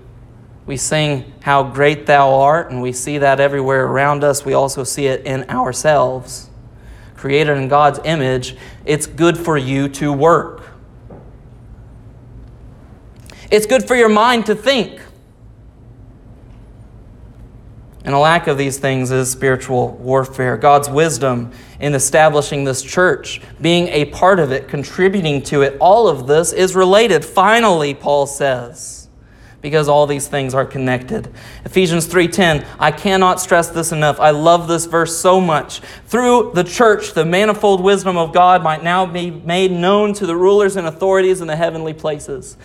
we 0.66 0.76
sing, 0.76 1.32
How 1.42 1.62
Great 1.62 2.06
Thou 2.06 2.34
Art, 2.34 2.70
and 2.70 2.80
we 2.80 2.92
see 2.92 3.18
that 3.18 3.40
everywhere 3.40 3.84
around 3.84 4.24
us. 4.24 4.44
We 4.44 4.54
also 4.54 4.84
see 4.84 5.06
it 5.06 5.26
in 5.26 5.48
ourselves. 5.50 6.48
Created 7.16 7.56
in 7.56 7.68
God's 7.68 8.00
image, 8.04 8.56
it's 8.84 9.06
good 9.06 9.38
for 9.38 9.56
you 9.56 9.88
to 9.88 10.12
work. 10.12 10.62
It's 13.50 13.66
good 13.66 13.86
for 13.86 13.94
your 13.94 14.08
mind 14.08 14.46
to 14.46 14.54
think. 14.54 15.00
And 18.04 18.14
a 18.14 18.18
lack 18.18 18.46
of 18.46 18.58
these 18.58 18.78
things 18.78 19.10
is 19.10 19.30
spiritual 19.30 19.92
warfare. 19.96 20.58
God's 20.58 20.90
wisdom 20.90 21.52
in 21.80 21.94
establishing 21.94 22.64
this 22.64 22.82
church, 22.82 23.40
being 23.60 23.88
a 23.88 24.06
part 24.06 24.38
of 24.38 24.52
it, 24.52 24.68
contributing 24.68 25.42
to 25.44 25.62
it, 25.62 25.76
all 25.80 26.06
of 26.08 26.26
this 26.26 26.52
is 26.52 26.74
related. 26.74 27.24
Finally, 27.24 27.94
Paul 27.94 28.26
says 28.26 29.03
because 29.64 29.88
all 29.88 30.06
these 30.06 30.28
things 30.28 30.52
are 30.52 30.66
connected. 30.66 31.26
Ephesians 31.64 32.06
3:10, 32.06 32.66
I 32.78 32.90
cannot 32.92 33.40
stress 33.40 33.68
this 33.68 33.92
enough. 33.92 34.20
I 34.20 34.28
love 34.28 34.68
this 34.68 34.84
verse 34.84 35.16
so 35.16 35.40
much. 35.40 35.80
Through 36.06 36.52
the 36.54 36.64
church, 36.64 37.14
the 37.14 37.24
manifold 37.24 37.80
wisdom 37.80 38.18
of 38.18 38.34
God 38.34 38.62
might 38.62 38.84
now 38.84 39.06
be 39.06 39.30
made 39.30 39.72
known 39.72 40.12
to 40.14 40.26
the 40.26 40.36
rulers 40.36 40.76
and 40.76 40.86
authorities 40.86 41.40
in 41.40 41.46
the 41.46 41.56
heavenly 41.56 41.94
places. 41.94 42.58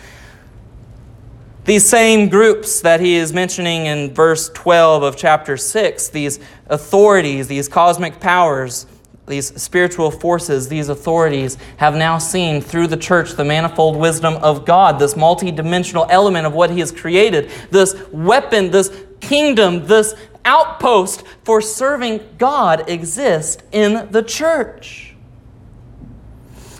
These 1.64 1.88
same 1.88 2.28
groups 2.28 2.82
that 2.82 3.00
he 3.00 3.14
is 3.14 3.32
mentioning 3.32 3.86
in 3.86 4.12
verse 4.12 4.50
12 4.50 5.02
of 5.02 5.16
chapter 5.16 5.56
6, 5.56 6.08
these 6.08 6.38
authorities, 6.68 7.48
these 7.48 7.66
cosmic 7.66 8.20
powers, 8.20 8.84
these 9.30 9.60
spiritual 9.60 10.10
forces, 10.10 10.68
these 10.68 10.90
authorities, 10.90 11.56
have 11.78 11.94
now 11.94 12.18
seen 12.18 12.60
through 12.60 12.88
the 12.88 12.96
church 12.96 13.32
the 13.32 13.44
manifold 13.44 13.96
wisdom 13.96 14.34
of 14.42 14.66
God, 14.66 14.98
this 14.98 15.14
multidimensional 15.14 16.06
element 16.10 16.46
of 16.46 16.52
what 16.52 16.70
He 16.70 16.80
has 16.80 16.92
created, 16.92 17.50
this 17.70 17.96
weapon, 18.12 18.70
this 18.70 18.90
kingdom, 19.20 19.86
this 19.86 20.14
outpost 20.44 21.24
for 21.44 21.60
serving 21.60 22.20
God 22.36 22.88
exists 22.90 23.62
in 23.72 24.10
the 24.10 24.22
church. 24.22 25.10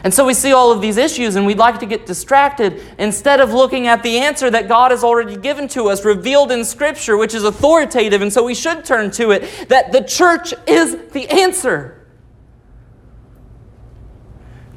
And 0.03 0.15
so 0.15 0.25
we 0.25 0.33
see 0.33 0.53
all 0.53 0.73
of 0.73 0.81
these 0.81 0.97
issues 0.97 1.37
and 1.37 1.45
we'd 1.45 1.59
like 1.59 1.79
to 1.81 1.87
get 1.87 2.07
distracted 2.07 2.83
instead 2.99 3.39
of 3.39 3.53
looking 3.53 3.87
at 3.87 4.03
the 4.03 4.19
answer 4.19 4.51
that 4.51 4.67
God 4.67 4.93
has 4.93 5.05
already 5.05 5.37
given 5.37 5.69
to 5.69 5.89
us, 5.89 6.05
revealed 6.05 6.51
in 6.51 6.65
Scripture, 6.65 7.19
which 7.19 7.35
is 7.35 7.45
authoritative, 7.45 8.23
and 8.23 8.33
so 8.33 8.43
we 8.43 8.55
should 8.55 8.85
turn 8.85 9.11
to 9.13 9.31
it, 9.33 9.69
that 9.69 9.93
the 9.93 10.03
church 10.03 10.55
is 10.67 10.97
the 11.13 11.29
answer. 11.29 12.00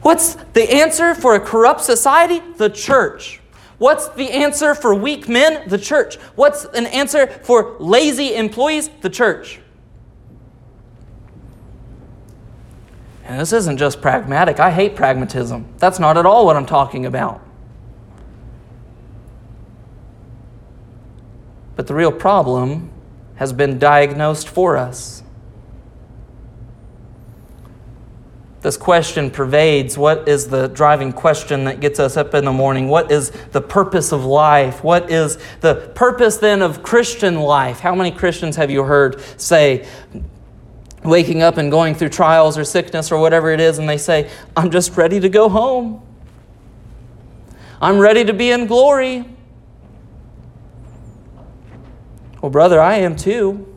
What's 0.04 0.36
the 0.54 0.72
answer 0.72 1.16
for 1.16 1.36
a 1.36 1.40
corrupt 1.40 1.82
society? 1.82 2.42
The 2.58 2.70
church. 2.70 3.40
What's 3.80 4.10
the 4.10 4.30
answer 4.32 4.76
for 4.76 4.94
weak 4.94 5.28
men? 5.28 5.68
The 5.68 5.78
church. 5.78 6.16
What's 6.36 6.66
an 6.66 6.86
answer 6.88 7.28
for 7.28 7.76
lazy 7.80 8.36
employees? 8.36 8.90
The 9.02 9.10
church. 9.10 9.60
And 13.24 13.40
this 13.40 13.54
isn't 13.54 13.78
just 13.78 14.02
pragmatic. 14.02 14.60
I 14.60 14.70
hate 14.70 14.96
pragmatism. 14.96 15.66
That's 15.78 16.00
not 16.00 16.18
at 16.18 16.26
all 16.26 16.46
what 16.46 16.58
I'm 16.58 16.66
talking 16.66 17.06
about. 17.06 17.42
But 21.76 21.88
the 21.88 21.96
real 21.96 22.12
problem 22.12 22.92
has 23.36 23.54
been 23.54 23.80
diagnosed 23.80 24.48
for 24.48 24.78
us. 24.78 25.23
This 28.64 28.78
question 28.78 29.30
pervades 29.30 29.98
what 29.98 30.28
is 30.28 30.48
the 30.48 30.70
driving 30.70 31.12
question 31.12 31.66
that 31.66 31.82
gets 31.82 32.00
us 32.00 32.16
up 32.16 32.34
in 32.34 32.46
the 32.46 32.52
morning? 32.54 32.88
What 32.88 33.12
is 33.12 33.32
the 33.52 33.60
purpose 33.60 34.14
of 34.14 34.24
life? 34.24 34.82
What 34.86 35.12
is 35.12 35.38
the 35.60 35.92
purpose 35.96 36.38
then 36.38 36.62
of 36.62 36.82
Christian 36.82 37.42
life? 37.42 37.82
How 37.82 37.94
many 37.94 38.10
Christians 38.10 38.56
have 38.56 38.72
you 38.72 38.84
heard 38.84 39.22
say, 39.36 39.86
waking 41.04 41.42
up 41.42 41.58
and 41.58 41.70
going 41.70 41.94
through 41.94 42.08
trials 42.08 42.58
or 42.58 42.64
sickness 42.64 43.12
or 43.12 43.20
whatever 43.20 43.52
it 43.52 43.60
is, 43.60 43.80
and 43.80 43.90
they 43.90 43.98
say, 43.98 44.30
I'm 44.56 44.72
just 44.72 44.96
ready 44.96 45.20
to 45.20 45.28
go 45.28 45.50
home. 45.50 46.02
I'm 47.82 48.00
ready 48.00 48.24
to 48.24 48.34
be 48.34 48.50
in 48.50 48.68
glory. 48.68 49.26
Well, 52.42 52.50
brother, 52.50 52.80
I 52.80 53.00
am 53.00 53.18
too. 53.18 53.68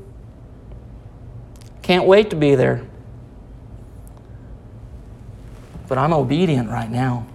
Can't 1.83 2.07
wait 2.07 2.31
to 2.31 2.37
be 2.37 2.55
there. 2.55 2.87
But 5.89 5.99
I'm 5.99 6.13
obedient 6.13 6.69
right 6.69 6.91
now. 6.91 7.27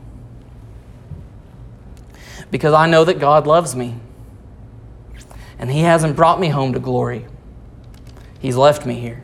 Because 2.50 2.74
I 2.74 2.88
know 2.88 3.06
that 3.06 3.20
God 3.20 3.48
loves 3.48 3.76
me. 3.76 3.96
And 5.58 5.72
He 5.72 5.82
hasn't 5.82 6.16
brought 6.16 6.40
me 6.40 6.50
home 6.50 6.74
to 6.74 6.80
glory, 6.80 7.26
He's 8.40 8.56
left 8.56 8.86
me 8.86 9.00
here. 9.00 9.24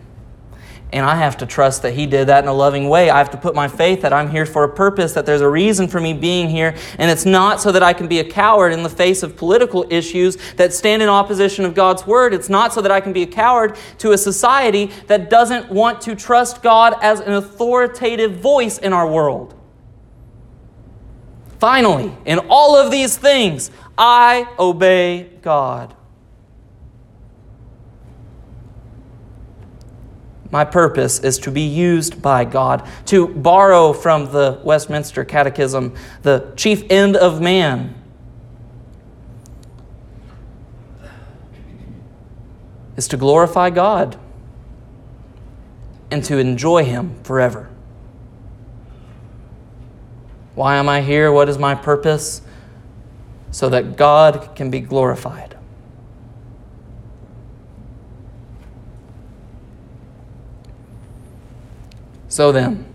And 0.93 1.05
I 1.05 1.15
have 1.15 1.35
to 1.37 1.45
trust 1.45 1.81
that 1.81 1.93
He 1.93 2.05
did 2.05 2.27
that 2.27 2.43
in 2.43 2.47
a 2.47 2.53
loving 2.53 2.87
way. 2.87 3.09
I 3.09 3.17
have 3.17 3.31
to 3.31 3.37
put 3.37 3.53
my 3.53 3.67
faith 3.67 4.01
that 4.03 4.13
I'm 4.13 4.29
here 4.29 4.45
for 4.45 4.63
a 4.63 4.69
purpose, 4.69 5.13
that 5.13 5.25
there's 5.25 5.41
a 5.41 5.49
reason 5.49 5.87
for 5.89 5.99
me 5.99 6.13
being 6.13 6.49
here. 6.49 6.75
And 6.97 7.11
it's 7.11 7.25
not 7.25 7.59
so 7.59 7.73
that 7.73 7.83
I 7.83 7.91
can 7.91 8.07
be 8.07 8.19
a 8.19 8.23
coward 8.23 8.71
in 8.71 8.83
the 8.83 8.89
face 8.89 9.21
of 9.21 9.35
political 9.35 9.85
issues 9.89 10.37
that 10.53 10.73
stand 10.73 11.01
in 11.01 11.09
opposition 11.09 11.65
of 11.65 11.75
God's 11.75 12.07
Word. 12.07 12.33
It's 12.33 12.47
not 12.47 12.73
so 12.73 12.81
that 12.81 12.91
I 12.91 13.01
can 13.01 13.11
be 13.11 13.23
a 13.23 13.27
coward 13.27 13.77
to 13.97 14.13
a 14.13 14.17
society 14.17 14.91
that 15.07 15.29
doesn't 15.29 15.69
want 15.69 15.99
to 16.01 16.15
trust 16.15 16.63
God 16.63 16.95
as 17.01 17.19
an 17.19 17.33
authoritative 17.33 18.37
voice 18.37 18.77
in 18.77 18.93
our 18.93 19.09
world. 19.09 19.55
Finally, 21.59 22.15
in 22.25 22.39
all 22.49 22.77
of 22.77 22.91
these 22.91 23.17
things, 23.17 23.71
I 23.97 24.47
obey 24.57 25.31
God. 25.41 25.95
My 30.49 30.63
purpose 30.63 31.19
is 31.19 31.37
to 31.39 31.51
be 31.51 31.61
used 31.61 32.21
by 32.21 32.45
God. 32.45 32.87
To 33.07 33.27
borrow 33.27 33.91
from 33.91 34.31
the 34.31 34.59
Westminster 34.63 35.25
Catechism, 35.25 35.93
the 36.21 36.53
chief 36.55 36.83
end 36.89 37.17
of 37.17 37.41
man 37.41 37.95
is 42.95 43.07
to 43.09 43.17
glorify 43.17 43.69
God 43.69 44.17
and 46.09 46.23
to 46.23 46.37
enjoy 46.37 46.85
Him 46.85 47.21
forever. 47.23 47.69
Why 50.55 50.77
am 50.77 50.87
I 50.87 51.01
here? 51.01 51.31
What 51.31 51.49
is 51.49 51.57
my 51.57 51.75
purpose? 51.75 52.41
So 53.51 53.69
that 53.69 53.97
God 53.97 54.55
can 54.55 54.69
be 54.69 54.79
glorified. 54.79 55.56
So 62.37 62.51
then, 62.51 62.85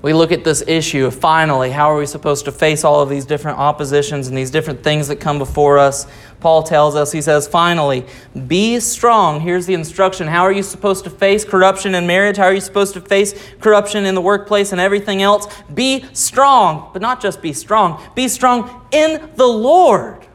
we 0.00 0.14
look 0.14 0.32
at 0.32 0.42
this 0.42 0.64
issue 0.66 1.04
of 1.04 1.14
finally, 1.14 1.70
how 1.70 1.92
are 1.92 1.98
we 1.98 2.06
supposed 2.06 2.46
to 2.46 2.50
face 2.50 2.82
all 2.82 3.02
of 3.02 3.10
these 3.10 3.26
different 3.26 3.58
oppositions 3.58 4.28
and 4.28 4.34
these 4.38 4.50
different 4.50 4.82
things 4.82 5.08
that 5.08 5.16
come 5.16 5.38
before 5.38 5.78
us? 5.78 6.06
Paul 6.40 6.62
tells 6.62 6.96
us, 6.96 7.12
he 7.12 7.20
says, 7.20 7.46
finally, 7.46 8.06
be 8.46 8.80
strong. 8.80 9.40
Here's 9.42 9.66
the 9.66 9.74
instruction. 9.74 10.26
How 10.26 10.44
are 10.44 10.52
you 10.52 10.62
supposed 10.62 11.04
to 11.04 11.10
face 11.10 11.44
corruption 11.44 11.94
in 11.94 12.06
marriage? 12.06 12.38
How 12.38 12.44
are 12.44 12.54
you 12.54 12.62
supposed 12.62 12.94
to 12.94 13.02
face 13.02 13.34
corruption 13.60 14.06
in 14.06 14.14
the 14.14 14.22
workplace 14.22 14.72
and 14.72 14.80
everything 14.80 15.20
else? 15.20 15.46
Be 15.74 16.06
strong, 16.14 16.88
but 16.94 17.02
not 17.02 17.20
just 17.20 17.42
be 17.42 17.52
strong, 17.52 18.02
be 18.14 18.26
strong 18.28 18.88
in 18.90 19.28
the 19.34 19.46
Lord 19.46 20.26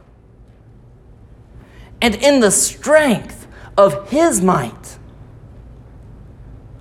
and 2.03 2.13
in 2.13 2.39
the 2.39 2.51
strength 2.51 3.47
of 3.75 4.11
His 4.11 4.41
might. 4.41 4.92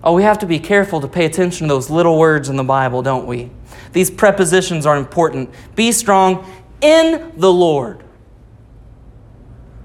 Oh, 0.04 0.14
we 0.14 0.24
have 0.24 0.38
to 0.40 0.46
be 0.46 0.58
careful 0.58 1.00
to 1.00 1.08
pay 1.08 1.24
attention 1.26 1.68
to 1.68 1.74
those 1.74 1.88
little 1.88 2.18
words 2.18 2.48
in 2.48 2.56
the 2.56 2.64
Bible, 2.64 3.02
don't 3.02 3.26
we? 3.26 3.50
These 3.92 4.10
prepositions 4.10 4.84
are 4.84 4.96
important. 4.96 5.50
Be 5.76 5.92
strong 5.92 6.50
in 6.80 7.32
the 7.36 7.52
Lord. 7.52 8.02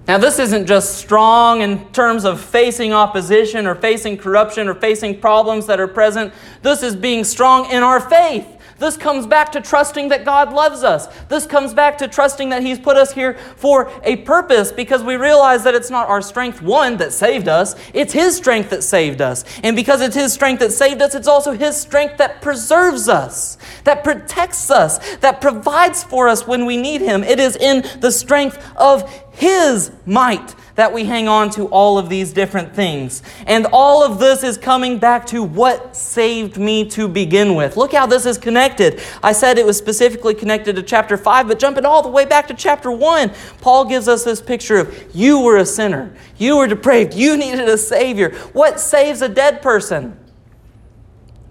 Now, 0.08 0.18
this 0.18 0.40
isn't 0.40 0.68
just 0.68 0.96
strong 0.96 1.62
in 1.62 1.86
terms 1.92 2.24
of 2.24 2.40
facing 2.40 2.94
opposition 2.94 3.68
or 3.68 3.76
facing 3.76 4.18
corruption 4.18 4.70
or 4.70 4.74
facing 4.74 5.20
problems 5.20 5.66
that 5.68 5.82
are 5.82 5.88
present. 5.88 6.34
This 6.62 6.82
is 6.82 6.96
being 6.96 7.26
strong 7.26 7.70
in 7.70 7.84
our 7.84 8.00
faith. 8.00 8.57
This 8.80 8.98
comes 8.98 9.26
back 9.26 9.52
to 9.54 9.62
trusting 9.62 10.10
that 10.10 10.26
God 10.26 10.54
loves 10.54 10.84
us. 10.84 11.08
This 11.26 11.46
comes 11.46 11.74
back 11.74 11.98
to 12.00 12.08
trusting 12.08 12.50
that 12.50 12.62
He's 12.62 12.80
put 12.80 12.98
us 12.98 13.14
here 13.14 13.36
for 13.56 13.92
a 14.04 14.18
purpose 14.18 14.72
because 14.72 15.04
we 15.04 15.16
realize 15.16 15.64
that 15.64 15.76
it's 15.76 15.90
not 15.90 16.08
our 16.08 16.22
strength, 16.22 16.62
one, 16.62 16.98
that 16.98 17.14
saved 17.14 17.48
us, 17.48 17.76
it's 17.94 18.14
His 18.14 18.36
strength 18.36 18.70
that 18.70 18.84
saved 18.84 19.22
us. 19.22 19.44
And 19.64 19.76
because 19.76 20.02
it's 20.02 20.16
His 20.16 20.34
strength 20.34 20.60
that 20.60 20.72
saved 20.72 21.02
us, 21.02 21.16
it's 21.16 21.28
also 21.28 21.54
His 21.54 21.76
strength 21.80 22.18
that 22.18 22.42
preserves 22.42 23.10
us, 23.10 23.58
that 23.84 24.04
protects 24.04 24.70
us, 24.70 25.16
that 25.18 25.42
provides 25.42 26.04
for 26.04 26.28
us 26.28 26.46
when 26.46 26.66
we 26.66 26.78
need 26.78 27.02
Him. 27.02 27.24
It 27.24 27.40
is 27.40 27.56
in 27.56 27.84
the 28.00 28.12
strength 28.12 28.64
of 28.76 29.10
His 29.34 29.92
might 30.06 30.56
that 30.78 30.94
we 30.94 31.04
hang 31.06 31.28
on 31.28 31.50
to 31.50 31.66
all 31.70 31.98
of 31.98 32.08
these 32.08 32.32
different 32.32 32.74
things. 32.74 33.24
And 33.48 33.66
all 33.74 34.04
of 34.04 34.20
this 34.20 34.44
is 34.44 34.60
coming 34.60 35.00
back 35.00 35.26
to 35.28 35.42
what 35.44 35.96
saved 35.96 36.58
me 36.58 36.88
to 36.92 37.08
begin 37.08 37.56
with. 37.56 37.76
Look 37.78 37.94
how 37.94 38.06
this 38.06 38.28
is 38.28 38.38
connected. 38.38 39.02
I 39.24 39.32
said 39.32 39.58
it 39.58 39.66
was 39.66 39.76
specifically 39.76 40.36
connected 40.36 40.76
to 40.76 40.84
chapter 40.84 41.18
5, 41.18 41.48
but 41.48 41.58
jumping 41.58 41.84
all 41.84 42.04
the 42.04 42.10
way 42.10 42.26
back 42.26 42.48
to 42.50 42.54
chapter 42.54 42.92
1, 42.92 43.32
Paul 43.60 43.86
gives 43.86 44.08
us 44.08 44.24
this 44.24 44.40
picture 44.40 44.78
of 44.78 45.16
you 45.16 45.42
were 45.42 45.58
a 45.58 45.66
sinner, 45.66 46.16
you 46.38 46.58
were 46.58 46.68
depraved, 46.68 47.16
you 47.16 47.36
needed 47.38 47.68
a 47.68 47.78
Savior. 47.78 48.36
What 48.54 48.80
saves 48.80 49.24
a 49.24 49.30
dead 49.30 49.64
person? 49.64 50.16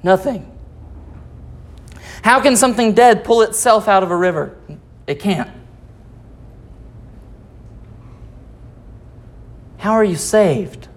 Nothing. 0.05 0.53
How 2.23 2.41
can 2.41 2.55
something 2.55 2.93
dead 2.93 3.25
pull 3.25 3.43
itself 3.43 3.89
out 3.89 4.05
of 4.05 4.13
a 4.13 4.17
river? 4.17 4.57
It 5.09 5.19
can't. 5.19 5.51
How 9.87 9.93
are 9.93 10.03
you 10.03 10.17
saved? 10.17 10.89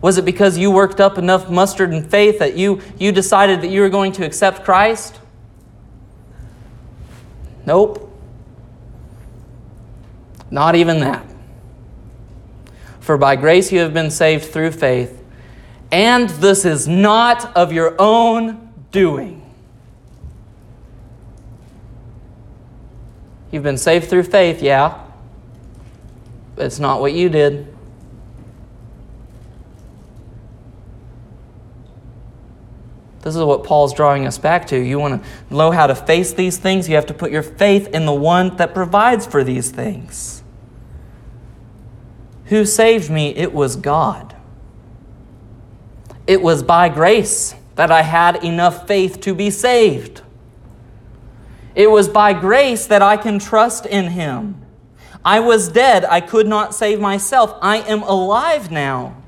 Was 0.00 0.16
it 0.16 0.24
because 0.24 0.56
you 0.56 0.70
worked 0.70 1.00
up 1.00 1.18
enough 1.18 1.50
mustard 1.50 1.90
and 1.90 2.08
faith 2.08 2.38
that 2.38 2.56
you, 2.56 2.80
you 2.96 3.10
decided 3.10 3.62
that 3.62 3.66
you 3.66 3.80
were 3.80 3.88
going 3.88 4.12
to 4.12 4.24
accept 4.24 4.64
Christ? 4.64 5.18
Nope. 7.66 8.16
Not 10.52 10.76
even 10.76 11.00
that. 11.00 11.26
For 13.00 13.18
by 13.18 13.34
grace 13.34 13.72
you 13.72 13.80
have 13.80 13.92
been 13.92 14.12
saved 14.12 14.44
through 14.44 14.70
faith, 14.70 15.20
and 15.90 16.30
this 16.30 16.64
is 16.64 16.86
not 16.86 17.56
of 17.56 17.72
your 17.72 17.96
own 17.98 18.72
doing. 18.92 19.52
You've 23.50 23.64
been 23.64 23.78
saved 23.78 24.08
through 24.08 24.22
faith, 24.22 24.62
yeah, 24.62 25.06
but 26.54 26.66
it's 26.66 26.78
not 26.78 27.00
what 27.00 27.14
you 27.14 27.28
did. 27.28 27.71
This 33.22 33.36
is 33.36 33.42
what 33.42 33.64
Paul's 33.64 33.94
drawing 33.94 34.26
us 34.26 34.36
back 34.36 34.66
to. 34.68 34.78
You 34.78 34.98
want 34.98 35.22
to 35.22 35.54
know 35.54 35.70
how 35.70 35.86
to 35.86 35.94
face 35.94 36.32
these 36.32 36.58
things? 36.58 36.88
You 36.88 36.96
have 36.96 37.06
to 37.06 37.14
put 37.14 37.30
your 37.30 37.42
faith 37.42 37.88
in 37.88 38.04
the 38.04 38.12
one 38.12 38.56
that 38.56 38.74
provides 38.74 39.26
for 39.26 39.44
these 39.44 39.70
things. 39.70 40.42
Who 42.46 42.64
saved 42.64 43.10
me? 43.10 43.30
It 43.34 43.54
was 43.54 43.76
God. 43.76 44.36
It 46.26 46.42
was 46.42 46.62
by 46.62 46.88
grace 46.88 47.54
that 47.76 47.90
I 47.90 48.02
had 48.02 48.44
enough 48.44 48.86
faith 48.86 49.20
to 49.22 49.34
be 49.34 49.50
saved. 49.50 50.22
It 51.74 51.90
was 51.90 52.08
by 52.08 52.32
grace 52.32 52.86
that 52.86 53.02
I 53.02 53.16
can 53.16 53.38
trust 53.38 53.86
in 53.86 54.08
him. 54.08 54.60
I 55.24 55.40
was 55.40 55.68
dead. 55.68 56.04
I 56.04 56.20
could 56.20 56.46
not 56.46 56.74
save 56.74 57.00
myself. 57.00 57.56
I 57.62 57.78
am 57.78 58.02
alive 58.02 58.70
now. 58.70 59.21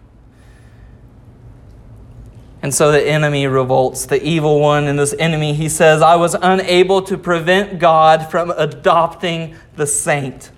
And 2.64 2.72
so 2.72 2.90
the 2.90 3.06
enemy 3.06 3.46
revolts, 3.46 4.06
the 4.06 4.26
evil 4.26 4.58
one 4.58 4.84
and 4.84 4.98
this 4.98 5.14
enemy. 5.18 5.52
He 5.52 5.68
says, 5.68 6.00
I 6.00 6.16
was 6.16 6.32
unable 6.32 7.02
to 7.02 7.18
prevent 7.18 7.78
God 7.78 8.30
from 8.30 8.50
adopting 8.56 9.54
the 9.76 9.86
saint. 9.86 10.50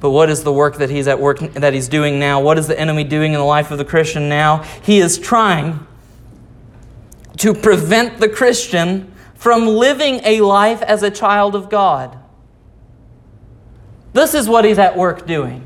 But 0.00 0.10
what 0.10 0.28
is 0.28 0.42
the 0.42 0.52
work 0.52 0.78
that 0.78 0.90
he's 0.90 1.06
at 1.06 1.20
work 1.20 1.38
that 1.38 1.72
he's 1.72 1.86
doing 1.86 2.18
now? 2.18 2.40
What 2.40 2.58
is 2.58 2.66
the 2.66 2.76
enemy 2.76 3.04
doing 3.04 3.32
in 3.32 3.38
the 3.38 3.44
life 3.44 3.70
of 3.70 3.78
the 3.78 3.84
Christian 3.84 4.28
now? 4.28 4.64
He 4.82 4.98
is 4.98 5.20
trying 5.20 5.86
to 7.36 7.54
prevent 7.54 8.18
the 8.18 8.28
Christian 8.28 9.14
from 9.36 9.68
living 9.68 10.20
a 10.24 10.40
life 10.40 10.82
as 10.82 11.04
a 11.04 11.12
child 11.12 11.54
of 11.54 11.70
God. 11.70 12.18
This 14.14 14.34
is 14.34 14.48
what 14.48 14.64
he's 14.64 14.80
at 14.80 14.96
work 14.96 15.28
doing. 15.28 15.64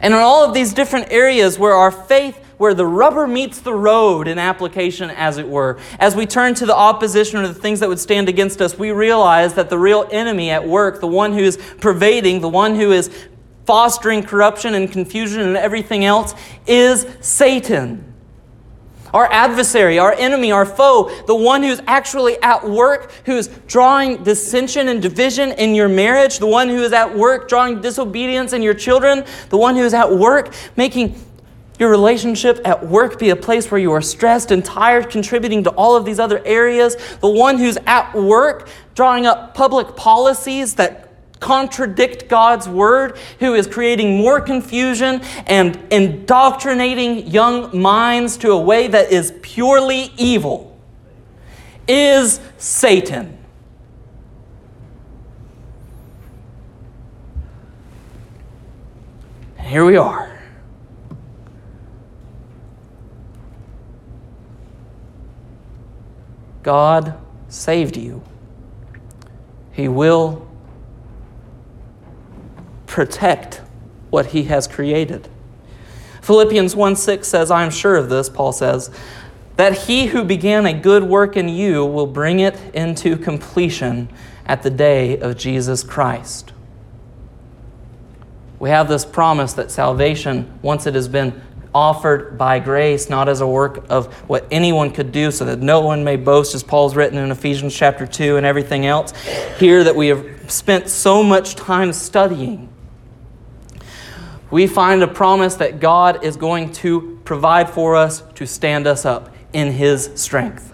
And 0.00 0.14
in 0.14 0.20
all 0.20 0.44
of 0.44 0.54
these 0.54 0.72
different 0.72 1.10
areas 1.10 1.58
where 1.58 1.74
our 1.74 1.90
faith, 1.90 2.38
where 2.58 2.74
the 2.74 2.84
rubber 2.86 3.26
meets 3.26 3.60
the 3.60 3.72
road 3.72 4.28
in 4.28 4.38
application, 4.38 5.10
as 5.10 5.38
it 5.38 5.48
were, 5.48 5.78
as 5.98 6.14
we 6.14 6.26
turn 6.26 6.54
to 6.56 6.66
the 6.66 6.74
opposition 6.74 7.38
or 7.38 7.48
the 7.48 7.54
things 7.54 7.80
that 7.80 7.88
would 7.88 8.00
stand 8.00 8.28
against 8.28 8.60
us, 8.60 8.78
we 8.78 8.90
realize 8.90 9.54
that 9.54 9.70
the 9.70 9.78
real 9.78 10.06
enemy 10.10 10.50
at 10.50 10.66
work, 10.66 11.00
the 11.00 11.06
one 11.06 11.32
who 11.32 11.38
is 11.38 11.56
pervading, 11.80 12.40
the 12.40 12.48
one 12.48 12.74
who 12.74 12.92
is 12.92 13.10
fostering 13.64 14.22
corruption 14.22 14.74
and 14.74 14.90
confusion 14.90 15.40
and 15.40 15.56
everything 15.56 16.04
else, 16.04 16.34
is 16.66 17.06
Satan. 17.20 18.04
Our 19.14 19.30
adversary, 19.32 19.98
our 19.98 20.12
enemy, 20.12 20.52
our 20.52 20.66
foe, 20.66 21.10
the 21.26 21.34
one 21.34 21.62
who's 21.62 21.80
actually 21.86 22.40
at 22.42 22.68
work, 22.68 23.10
who's 23.24 23.48
drawing 23.66 24.22
dissension 24.22 24.88
and 24.88 25.00
division 25.00 25.52
in 25.52 25.74
your 25.74 25.88
marriage, 25.88 26.38
the 26.38 26.46
one 26.46 26.68
who 26.68 26.82
is 26.82 26.92
at 26.92 27.16
work 27.16 27.48
drawing 27.48 27.80
disobedience 27.80 28.52
in 28.52 28.62
your 28.62 28.74
children, 28.74 29.24
the 29.48 29.56
one 29.56 29.76
who 29.76 29.82
is 29.82 29.94
at 29.94 30.14
work 30.14 30.52
making 30.76 31.14
your 31.78 31.90
relationship 31.90 32.60
at 32.64 32.86
work 32.86 33.18
be 33.18 33.30
a 33.30 33.36
place 33.36 33.70
where 33.70 33.80
you 33.80 33.92
are 33.92 34.02
stressed 34.02 34.50
and 34.50 34.64
tired, 34.64 35.10
contributing 35.10 35.64
to 35.64 35.70
all 35.70 35.96
of 35.96 36.04
these 36.04 36.18
other 36.18 36.44
areas, 36.44 36.96
the 37.20 37.28
one 37.28 37.58
who's 37.58 37.78
at 37.86 38.14
work 38.14 38.68
drawing 38.94 39.26
up 39.26 39.54
public 39.54 39.96
policies 39.96 40.74
that 40.74 41.08
contradict 41.40 42.28
God's 42.28 42.68
word, 42.68 43.16
who 43.38 43.54
is 43.54 43.66
creating 43.66 44.16
more 44.16 44.40
confusion 44.40 45.20
and 45.46 45.78
indoctrinating 45.90 47.28
young 47.28 47.80
minds 47.80 48.36
to 48.38 48.50
a 48.50 48.60
way 48.60 48.88
that 48.88 49.12
is 49.12 49.32
purely 49.42 50.12
evil, 50.16 50.76
is 51.86 52.40
Satan. 52.58 53.38
Here 59.60 59.84
we 59.84 59.96
are. 59.96 60.37
God 66.68 67.18
saved 67.48 67.96
you. 67.96 68.22
He 69.72 69.88
will 69.88 70.46
protect 72.84 73.62
what 74.10 74.26
he 74.26 74.42
has 74.42 74.68
created. 74.68 75.30
Philippians 76.20 76.76
1 76.76 76.94
6 76.94 77.26
says, 77.26 77.50
I 77.50 77.62
am 77.62 77.70
sure 77.70 77.96
of 77.96 78.10
this, 78.10 78.28
Paul 78.28 78.52
says, 78.52 78.90
that 79.56 79.86
he 79.86 80.08
who 80.08 80.24
began 80.24 80.66
a 80.66 80.74
good 80.74 81.04
work 81.04 81.38
in 81.38 81.48
you 81.48 81.86
will 81.86 82.06
bring 82.06 82.40
it 82.40 82.60
into 82.74 83.16
completion 83.16 84.10
at 84.44 84.62
the 84.62 84.68
day 84.68 85.18
of 85.20 85.38
Jesus 85.38 85.82
Christ. 85.82 86.52
We 88.58 88.68
have 88.68 88.90
this 88.90 89.06
promise 89.06 89.54
that 89.54 89.70
salvation, 89.70 90.58
once 90.60 90.86
it 90.86 90.94
has 90.94 91.08
been 91.08 91.40
offered 91.78 92.36
by 92.36 92.58
grace, 92.58 93.08
not 93.08 93.28
as 93.28 93.40
a 93.40 93.46
work 93.46 93.84
of 93.88 94.12
what 94.28 94.46
anyone 94.50 94.90
could 94.90 95.12
do, 95.12 95.30
so 95.30 95.44
that 95.44 95.60
no 95.60 95.80
one 95.80 96.02
may 96.02 96.16
boast, 96.16 96.54
as 96.54 96.62
Paul's 96.62 96.96
written 96.96 97.18
in 97.18 97.30
Ephesians 97.30 97.74
chapter 97.74 98.06
2 98.06 98.36
and 98.36 98.44
everything 98.44 98.84
else. 98.84 99.12
Here 99.58 99.84
that 99.84 99.94
we 99.94 100.08
have 100.08 100.50
spent 100.50 100.88
so 100.88 101.22
much 101.22 101.54
time 101.54 101.92
studying 101.92 102.68
we 104.50 104.66
find 104.66 105.02
a 105.02 105.08
promise 105.08 105.56
that 105.56 105.78
God 105.78 106.24
is 106.24 106.36
going 106.36 106.72
to 106.74 107.20
provide 107.24 107.68
for 107.68 107.96
us 107.96 108.22
to 108.36 108.46
stand 108.46 108.86
us 108.86 109.04
up 109.04 109.34
in 109.52 109.72
His 109.72 110.10
strength. 110.14 110.72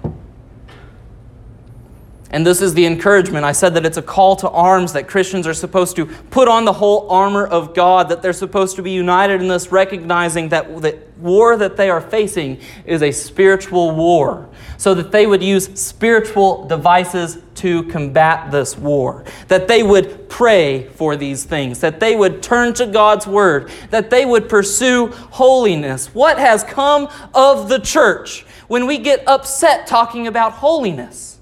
And 2.34 2.44
this 2.44 2.60
is 2.60 2.74
the 2.74 2.84
encouragement. 2.84 3.44
I 3.44 3.52
said 3.52 3.74
that 3.74 3.86
it's 3.86 3.96
a 3.96 4.02
call 4.02 4.34
to 4.36 4.50
arms, 4.50 4.92
that 4.94 5.06
Christians 5.06 5.46
are 5.46 5.54
supposed 5.54 5.94
to 5.94 6.06
put 6.06 6.48
on 6.48 6.64
the 6.64 6.72
whole 6.72 7.08
armor 7.08 7.46
of 7.46 7.76
God, 7.76 8.08
that 8.08 8.22
they're 8.22 8.32
supposed 8.32 8.74
to 8.74 8.82
be 8.82 8.90
united 8.90 9.40
in 9.40 9.46
this, 9.46 9.70
recognizing 9.70 10.48
that 10.48 10.82
the 10.82 10.98
war 11.18 11.56
that 11.56 11.76
they 11.76 11.88
are 11.88 12.00
facing 12.00 12.60
is 12.86 13.02
a 13.02 13.12
spiritual 13.12 13.94
war, 13.94 14.48
so 14.78 14.94
that 14.94 15.12
they 15.12 15.28
would 15.28 15.44
use 15.44 15.80
spiritual 15.80 16.66
devices 16.66 17.38
to 17.54 17.84
combat 17.84 18.50
this 18.50 18.76
war, 18.76 19.22
that 19.46 19.68
they 19.68 19.84
would 19.84 20.28
pray 20.28 20.88
for 20.88 21.14
these 21.14 21.44
things, 21.44 21.78
that 21.78 22.00
they 22.00 22.16
would 22.16 22.42
turn 22.42 22.74
to 22.74 22.84
God's 22.84 23.28
word, 23.28 23.70
that 23.90 24.10
they 24.10 24.24
would 24.24 24.48
pursue 24.48 25.06
holiness. 25.06 26.12
What 26.12 26.40
has 26.40 26.64
come 26.64 27.08
of 27.32 27.68
the 27.68 27.78
church 27.78 28.44
when 28.66 28.88
we 28.88 28.98
get 28.98 29.22
upset 29.28 29.86
talking 29.86 30.26
about 30.26 30.54
holiness? 30.54 31.33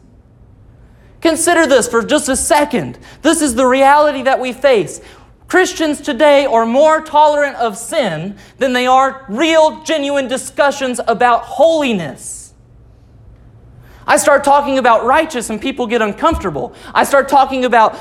Consider 1.23 1.69
this 1.69 1.89
for 1.89 2.05
just 2.05 2.29
a 2.29 2.37
second. 2.37 2.99
This 3.23 3.41
is 3.41 3.55
the 3.55 3.65
reality 3.65 4.23
that 4.25 4.41
we 4.41 4.53
face. 4.53 5.01
Christians 5.47 6.01
today 6.01 6.47
are 6.47 6.67
more 6.67 7.01
tolerant 7.01 7.57
of 7.57 7.79
sin 7.79 8.37
than 8.59 8.73
they 8.73 8.87
are 8.87 9.25
real, 9.29 9.83
genuine 9.85 10.27
discussions 10.27 11.01
about 11.07 11.45
holiness. 11.45 12.55
I 14.05 14.17
start 14.17 14.43
talking 14.43 14.79
about 14.79 15.05
righteous 15.05 15.49
and 15.49 15.61
people 15.61 15.87
get 15.87 16.03
uncomfortable. 16.03 16.75
I 16.93 17.05
start 17.05 17.29
talking 17.29 17.65
about 17.65 17.97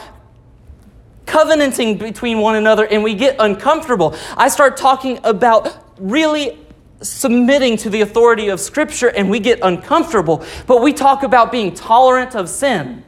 covenanting 1.28 2.00
between 2.00 2.40
one 2.40 2.56
another 2.56 2.88
and 2.88 3.04
we 3.04 3.14
get 3.14 3.36
uncomfortable. 3.38 4.16
I 4.36 4.50
start 4.50 4.78
talking 4.78 5.20
about 5.24 5.94
really 6.00 6.58
submitting 7.04 7.78
to 7.78 7.92
the 7.92 8.02
authority 8.02 8.48
of 8.48 8.60
Scripture 8.60 9.10
and 9.10 9.30
we 9.30 9.40
get 9.40 9.60
uncomfortable. 9.62 10.44
But 10.66 10.82
we 10.82 10.92
talk 10.92 11.22
about 11.22 11.52
being 11.52 11.76
tolerant 11.76 12.36
of 12.36 12.50
sin 12.50 13.04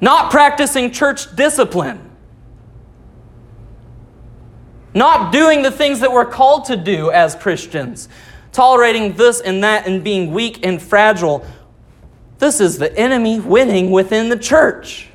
not 0.00 0.30
practicing 0.30 0.90
church 0.90 1.34
discipline, 1.36 2.10
not 4.94 5.32
doing 5.32 5.62
the 5.62 5.70
things 5.70 6.00
that 6.00 6.10
we're 6.10 6.24
called 6.24 6.64
to 6.66 6.76
do 6.76 7.10
as 7.10 7.34
Christians, 7.34 8.08
tolerating 8.52 9.12
this 9.14 9.40
and 9.40 9.62
that 9.62 9.86
and 9.86 10.02
being 10.02 10.32
weak 10.32 10.64
and 10.66 10.80
fragile. 10.80 11.44
This 12.38 12.60
is 12.60 12.78
the 12.78 12.96
enemy 12.98 13.38
winning 13.38 13.90
within 13.90 14.30
the 14.30 14.38
church. 14.38 15.08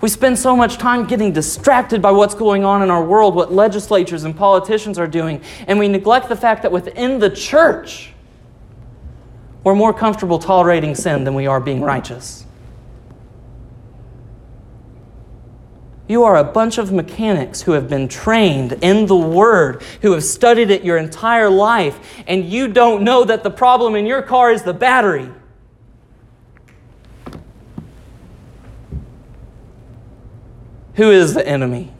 We 0.00 0.08
spend 0.08 0.36
so 0.36 0.56
much 0.56 0.78
time 0.78 1.06
getting 1.06 1.32
distracted 1.32 2.02
by 2.02 2.10
what's 2.10 2.34
going 2.34 2.64
on 2.64 2.82
in 2.82 2.90
our 2.90 3.04
world, 3.04 3.36
what 3.36 3.52
legislatures 3.52 4.24
and 4.24 4.36
politicians 4.36 4.98
are 4.98 5.06
doing, 5.06 5.40
and 5.68 5.78
we 5.78 5.86
neglect 5.86 6.28
the 6.28 6.34
fact 6.34 6.62
that 6.62 6.72
within 6.72 7.20
the 7.20 7.30
church, 7.30 8.12
we're 9.64 9.74
more 9.74 9.94
comfortable 9.94 10.38
tolerating 10.38 10.94
sin 10.94 11.24
than 11.24 11.34
we 11.34 11.46
are 11.46 11.60
being 11.60 11.80
righteous. 11.82 12.44
You 16.08 16.24
are 16.24 16.36
a 16.36 16.44
bunch 16.44 16.78
of 16.78 16.92
mechanics 16.92 17.62
who 17.62 17.72
have 17.72 17.88
been 17.88 18.08
trained 18.08 18.72
in 18.82 19.06
the 19.06 19.16
Word, 19.16 19.82
who 20.02 20.12
have 20.12 20.24
studied 20.24 20.70
it 20.70 20.84
your 20.84 20.98
entire 20.98 21.48
life, 21.48 22.22
and 22.26 22.44
you 22.44 22.68
don't 22.68 23.02
know 23.02 23.24
that 23.24 23.42
the 23.42 23.50
problem 23.50 23.94
in 23.94 24.04
your 24.04 24.20
car 24.20 24.50
is 24.52 24.62
the 24.62 24.74
battery. 24.74 25.30
Who 30.94 31.10
is 31.10 31.34
the 31.34 31.46
enemy? 31.46 31.92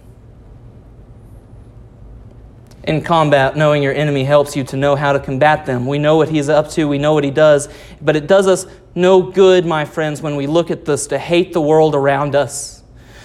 In 2.85 3.03
combat, 3.03 3.57
knowing 3.57 3.83
your 3.83 3.95
enemy 3.95 4.25
helps 4.25 4.57
you 4.57 4.64
to 4.64 4.77
know 4.77 4.97
how 4.97 5.12
to 5.12 5.21
combat 5.21 5.66
them. 5.66 5.87
We 5.87 5.99
know 5.99 6.16
what 6.16 6.29
he's 6.29 6.49
up 6.49 6.68
to, 6.71 6.87
we 6.87 6.99
know 6.99 7.14
what 7.14 7.25
he 7.25 7.31
does, 7.31 7.68
but 8.01 8.16
it 8.16 8.27
does 8.27 8.47
us 8.47 8.66
no 8.95 9.23
good, 9.23 9.64
my 9.64 9.85
friends, 9.85 10.21
when 10.21 10.37
we 10.37 10.47
look 10.47 10.71
at 10.71 10.85
this 10.85 11.07
to 11.09 11.18
hate 11.18 11.53
the 11.53 11.61
world 11.61 11.95
around 11.95 12.35
us. 12.35 12.83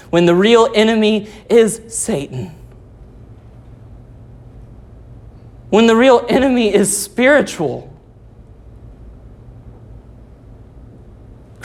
When 0.10 0.26
the 0.26 0.36
real 0.36 0.70
enemy 0.74 1.30
is 1.50 1.82
Satan. 1.90 2.56
When 5.70 5.88
the 5.88 5.96
real 5.96 6.26
enemy 6.30 6.74
is 6.74 6.98
spiritual. 6.98 7.87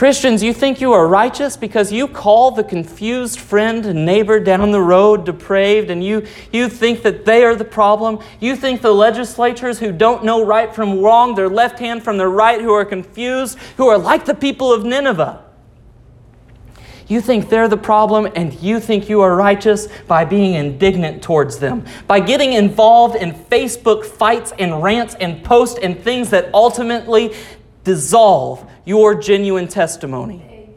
Christians, 0.03 0.43
you 0.43 0.53
think 0.53 0.81
you 0.81 0.93
are 0.93 1.07
righteous 1.07 1.57
because 1.57 1.93
you 1.93 2.09
call 2.09 2.51
the 2.51 2.65
confused 2.65 3.39
friend 3.39 3.87
and 3.87 4.05
neighbor 4.05 4.41
down 4.41 4.73
the 4.73 4.81
road 4.81 5.25
depraved, 5.25 5.91
and 5.91 6.03
you, 6.03 6.27
you 6.53 6.69
think 6.69 7.03
that 7.05 7.25
they 7.25 7.45
are 7.45 7.55
the 7.55 7.65
problem. 7.65 8.19
You 8.41 8.57
think 8.57 8.81
the 8.81 8.93
legislators 8.93 9.79
who 9.79 9.93
don't 9.93 10.25
know 10.25 10.45
right 10.45 10.75
from 10.75 10.99
wrong, 10.99 11.37
their 11.37 11.49
left 11.49 11.79
hand 11.79 12.03
from 12.03 12.19
their 12.19 12.31
right, 12.31 12.61
who 12.61 12.73
are 12.73 12.85
confused, 12.85 13.57
who 13.77 13.87
are 13.87 13.97
like 13.97 14.25
the 14.25 14.35
people 14.35 14.73
of 14.73 14.85
Nineveh. 14.85 15.45
You 17.07 17.21
think 17.21 17.49
they're 17.49 17.69
the 17.69 17.77
problem, 17.77 18.27
and 18.35 18.53
you 18.55 18.81
think 18.81 19.09
you 19.09 19.21
are 19.21 19.37
righteous 19.37 19.87
by 20.09 20.25
being 20.25 20.55
indignant 20.55 21.23
towards 21.23 21.61
them, 21.61 21.85
by 22.09 22.19
getting 22.19 22.55
involved 22.55 23.15
in 23.15 23.33
Facebook 23.33 24.05
fights 24.05 24.53
and 24.59 24.83
rants 24.83 25.15
and 25.21 25.45
posts 25.45 25.79
and 25.81 25.97
things 25.97 26.31
that 26.31 26.53
ultimately 26.53 27.37
dissolve 27.85 28.69
your 28.85 29.15
genuine 29.15 29.69
testimony. 29.69 30.71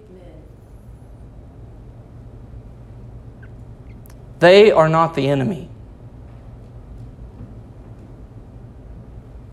They 4.40 4.72
are 4.72 4.90
not 4.90 5.16
the 5.16 5.28
enemy. 5.28 5.70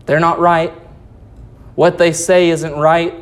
They're 0.05 0.19
not 0.19 0.39
right. 0.39 0.71
What 1.75 1.97
they 1.97 2.11
say 2.11 2.49
isn't 2.49 2.75
right, 2.75 3.15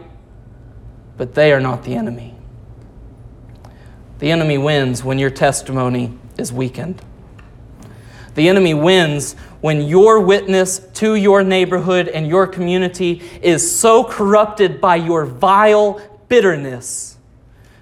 but 1.18 1.36
they 1.36 1.54
are 1.54 1.60
not 1.60 1.84
the 1.84 1.96
enemy. 1.96 2.36
The 4.20 4.32
enemy 4.32 4.58
wins 4.58 5.04
when 5.04 5.20
your 5.20 5.30
testimony 5.30 6.18
is 6.38 6.52
weakened. 6.52 7.02
The 8.36 8.50
enemy 8.50 8.74
wins 8.74 9.36
when 9.62 9.82
your 9.82 10.20
witness 10.20 10.80
to 10.96 11.16
your 11.16 11.44
neighborhood 11.44 12.08
and 12.08 12.28
your 12.28 12.48
community 12.48 13.22
is 13.42 13.80
so 13.80 14.04
corrupted 14.04 14.82
by 14.82 14.96
your 14.96 15.26
vile 15.26 16.02
bitterness 16.28 17.18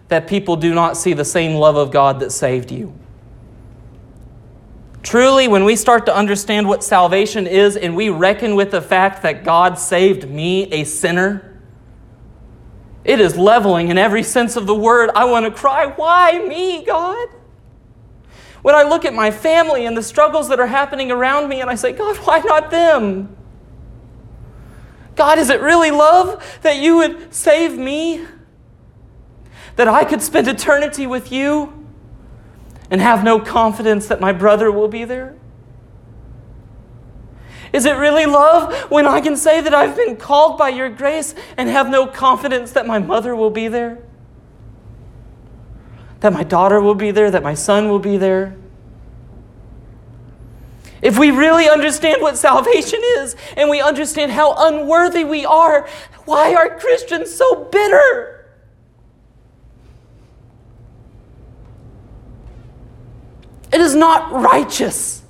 that 0.10 0.28
people 0.28 0.56
do 0.56 0.74
not 0.74 0.98
see 0.98 1.14
the 1.14 1.26
same 1.26 1.56
love 1.56 1.78
of 1.78 1.92
God 1.92 2.20
that 2.20 2.32
saved 2.32 2.72
you. 2.72 2.94
Truly, 5.02 5.48
when 5.48 5.64
we 5.64 5.76
start 5.78 6.06
to 6.08 6.16
understand 6.16 6.68
what 6.68 6.84
salvation 6.84 7.48
is 7.48 7.78
and 7.78 7.96
we 7.96 8.10
reckon 8.10 8.56
with 8.56 8.72
the 8.72 8.82
fact 8.82 9.24
that 9.24 9.46
God 9.46 9.80
saved 9.80 10.30
me, 10.30 10.64
a 10.74 10.84
sinner, 10.84 11.58
it 13.06 13.22
is 13.22 13.38
leveling 13.38 13.90
in 13.90 13.98
every 13.98 14.24
sense 14.24 14.58
of 14.58 14.68
the 14.68 14.76
word. 14.76 15.10
I 15.16 15.26
want 15.26 15.46
to 15.46 15.52
cry, 15.52 15.86
Why 15.86 16.46
me, 16.46 16.84
God? 16.84 17.30
When 18.62 18.76
I 18.76 18.84
look 18.84 19.06
at 19.06 19.14
my 19.14 19.32
family 19.32 19.86
and 19.86 19.96
the 19.96 20.04
struggles 20.04 20.50
that 20.50 20.60
are 20.60 20.68
happening 20.68 21.12
around 21.12 21.48
me, 21.48 21.62
and 21.62 21.70
I 21.70 21.76
say, 21.76 21.94
God, 21.94 22.18
why 22.18 22.40
not 22.40 22.72
them? 22.72 23.36
God, 25.16 25.40
is 25.40 25.50
it 25.50 25.62
really 25.62 25.92
love 25.92 26.60
that 26.62 26.78
you 26.78 26.98
would 26.98 27.34
save 27.34 27.78
me? 27.78 28.26
That 29.76 29.88
I 29.88 30.04
could 30.04 30.22
spend 30.22 30.48
eternity 30.48 31.08
with 31.08 31.32
you 31.32 31.88
and 32.92 33.02
have 33.02 33.24
no 33.24 33.40
confidence 33.40 34.08
that 34.08 34.20
my 34.20 34.32
brother 34.32 34.72
will 34.72 34.88
be 34.88 35.06
there? 35.06 35.36
Is 37.72 37.86
it 37.86 37.94
really 37.94 38.26
love 38.26 38.74
when 38.90 39.06
I 39.06 39.22
can 39.22 39.38
say 39.38 39.62
that 39.62 39.74
I've 39.74 39.96
been 39.96 40.18
called 40.18 40.58
by 40.58 40.70
your 40.70 40.90
grace 40.90 41.36
and 41.56 41.70
have 41.70 41.88
no 41.90 42.08
confidence 42.08 42.72
that 42.72 42.88
my 42.88 43.00
mother 43.00 43.36
will 43.36 43.52
be 43.52 43.68
there? 43.68 44.00
That 46.20 46.34
my 46.34 46.44
daughter 46.44 46.82
will 46.82 46.96
be 46.96 47.12
there, 47.12 47.32
that 47.32 47.44
my 47.44 47.54
son 47.54 47.90
will 47.90 48.00
be 48.00 48.18
there. 48.18 48.56
If 51.02 51.18
we 51.18 51.32
really 51.32 51.70
understand 51.70 52.22
what 52.22 52.38
salvation 52.38 53.00
is 53.18 53.36
and 53.56 53.70
we 53.70 53.80
understand 53.80 54.32
how 54.32 54.54
unworthy 54.58 55.24
we 55.24 55.46
are, 55.46 55.88
why 56.26 56.54
are 56.54 56.78
Christians 56.78 57.34
so 57.34 57.64
bitter? 57.66 58.36
It 63.72 63.80
is 63.80 63.96
not 63.96 64.32
righteous 64.32 65.24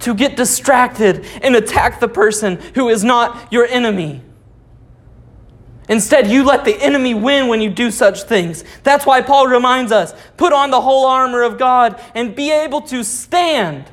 to 0.00 0.14
get 0.14 0.36
distracted 0.36 1.24
and 1.42 1.54
attack 1.54 2.00
the 2.00 2.08
person 2.08 2.56
who 2.74 2.88
is 2.88 3.04
not 3.04 3.52
your 3.52 3.66
enemy. 3.66 4.22
Instead, 5.88 6.30
you 6.30 6.44
let 6.44 6.64
the 6.64 6.80
enemy 6.82 7.14
win 7.14 7.48
when 7.48 7.60
you 7.60 7.68
do 7.68 7.90
such 7.90 8.22
things. 8.22 8.64
That's 8.82 9.04
why 9.04 9.20
Paul 9.20 9.48
reminds 9.48 9.92
us 9.92 10.14
put 10.36 10.52
on 10.52 10.70
the 10.70 10.80
whole 10.80 11.06
armor 11.06 11.42
of 11.42 11.58
God 11.58 12.00
and 12.14 12.34
be 12.34 12.50
able 12.50 12.80
to 12.82 13.04
stand 13.04 13.84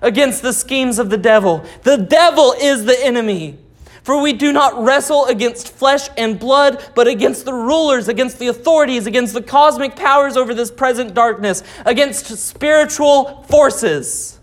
against 0.00 0.42
the 0.42 0.52
schemes 0.52 0.98
of 0.98 1.10
the 1.10 1.18
devil. 1.18 1.64
The 1.82 1.98
devil 1.98 2.54
is 2.58 2.84
the 2.84 2.98
enemy. 3.04 3.58
For 4.02 4.22
we 4.22 4.32
do 4.32 4.52
not 4.52 4.80
wrestle 4.84 5.26
against 5.26 5.72
flesh 5.72 6.08
and 6.16 6.38
blood, 6.38 6.92
but 6.94 7.08
against 7.08 7.44
the 7.44 7.52
rulers, 7.52 8.06
against 8.06 8.38
the 8.38 8.46
authorities, 8.46 9.08
against 9.08 9.34
the 9.34 9.42
cosmic 9.42 9.96
powers 9.96 10.36
over 10.36 10.54
this 10.54 10.70
present 10.70 11.12
darkness, 11.12 11.64
against 11.84 12.26
spiritual 12.38 13.42
forces 13.48 14.38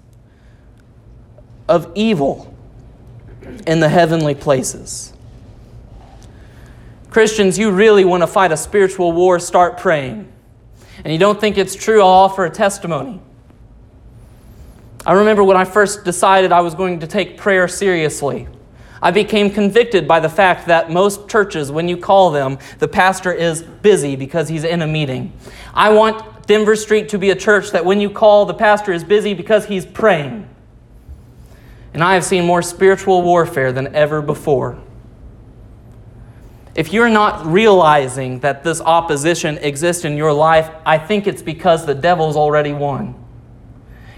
of 1.70 1.90
evil 1.96 2.54
in 3.66 3.80
the 3.80 3.88
heavenly 3.88 4.36
places. 4.36 5.13
Christians, 7.14 7.60
you 7.60 7.70
really 7.70 8.04
want 8.04 8.24
to 8.24 8.28
fight 8.28 8.52
a 8.52 8.58
spiritual 8.58 9.12
war, 9.12 9.38
start 9.38 9.78
praying. 9.78 10.34
And 11.04 11.14
you 11.14 11.20
don't 11.20 11.40
think 11.40 11.60
it's 11.60 11.76
true, 11.76 12.02
I'll 12.02 12.08
offer 12.08 12.44
a 12.44 12.50
testimony. 12.50 13.22
I 15.06 15.14
remember 15.14 15.44
when 15.44 15.56
I 15.56 15.64
first 15.64 16.06
decided 16.06 16.52
I 16.52 16.62
was 16.62 16.74
going 16.74 17.02
to 17.02 17.08
take 17.08 17.38
prayer 17.38 17.68
seriously. 17.68 18.48
I 19.00 19.12
became 19.12 19.52
convicted 19.52 20.08
by 20.08 20.22
the 20.22 20.30
fact 20.30 20.66
that 20.68 20.90
most 20.90 21.30
churches, 21.30 21.72
when 21.72 21.88
you 21.88 21.98
call 21.98 22.32
them, 22.32 22.58
the 22.80 22.88
pastor 22.88 23.32
is 23.32 23.62
busy 23.62 24.16
because 24.16 24.50
he's 24.50 24.64
in 24.64 24.82
a 24.82 24.88
meeting. 24.88 25.34
I 25.72 25.92
want 25.92 26.48
Denver 26.48 26.76
Street 26.76 27.10
to 27.10 27.20
be 27.20 27.30
a 27.30 27.36
church 27.36 27.70
that 27.72 27.86
when 27.86 28.02
you 28.02 28.10
call, 28.10 28.48
the 28.48 28.56
pastor 28.56 28.92
is 28.92 29.04
busy 29.04 29.36
because 29.36 29.68
he's 29.68 29.86
praying. 29.86 30.50
And 31.94 32.04
I 32.04 32.16
have 32.16 32.24
seen 32.24 32.44
more 32.44 32.64
spiritual 32.64 33.22
warfare 33.22 33.72
than 33.72 33.94
ever 33.94 34.20
before 34.20 34.82
if 36.76 36.92
you're 36.92 37.10
not 37.10 37.46
realizing 37.46 38.40
that 38.40 38.64
this 38.64 38.82
opposition 38.82 39.58
exists 39.60 40.06
in 40.06 40.18
your 40.18 40.34
life, 40.34 40.70
I 40.86 40.98
think 40.98 41.28
it's 41.28 41.42
because 41.42 41.86
the 41.86 41.94
devil's 41.94 42.36
already 42.36 42.74
won. 42.74 43.16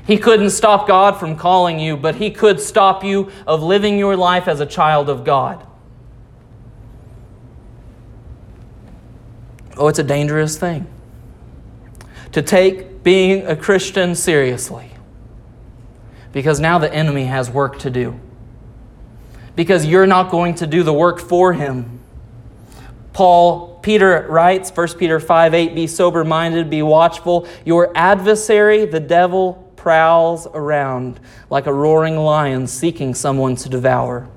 He 0.07 0.17
couldn't 0.17 0.51
stop 0.51 0.87
God 0.87 1.19
from 1.19 1.35
calling 1.35 1.79
you, 1.79 1.97
but 1.97 2.15
he 2.15 2.31
could 2.31 2.61
stop 2.61 3.03
you 3.03 3.31
of 3.45 3.61
living 3.61 3.97
your 3.97 4.15
life 4.15 4.47
as 4.47 4.59
a 4.59 4.65
child 4.65 5.09
of 5.09 5.25
God. 5.25 5.65
Oh, 9.77 9.89
it's 9.89 9.99
a 9.99 10.03
dangerous 10.03 10.57
thing 10.57 10.87
to 12.31 12.41
take 12.41 13.03
being 13.03 13.45
a 13.45 13.55
Christian 13.55 14.15
seriously 14.15 14.91
because 16.31 16.59
now 16.59 16.77
the 16.77 16.93
enemy 16.93 17.25
has 17.25 17.49
work 17.49 17.79
to 17.79 17.89
do. 17.89 18.17
Because 19.55 19.85
you're 19.85 20.07
not 20.07 20.31
going 20.31 20.55
to 20.55 20.67
do 20.67 20.83
the 20.83 20.93
work 20.93 21.19
for 21.19 21.53
him 21.53 21.99
Paul, 23.15 23.79
Peter 23.81 24.27
writes, 24.27 24.69
1 24.69 24.87
Peter 24.97 25.21
5 25.21 25.53
8, 25.53 25.73
be 25.73 25.87
sober 25.87 26.25
minded, 26.25 26.69
be 26.69 26.81
watchful. 26.81 27.47
Your 27.63 27.93
adversary, 27.95 28.85
the 28.85 28.99
devil, 28.99 29.53
prowls 29.77 30.47
around 30.47 31.21
like 31.49 31.65
a 31.65 31.73
roaring 31.73 32.17
lion 32.17 32.67
seeking 32.67 33.15
someone 33.15 33.55
to 33.55 33.69
devour. 33.69 34.27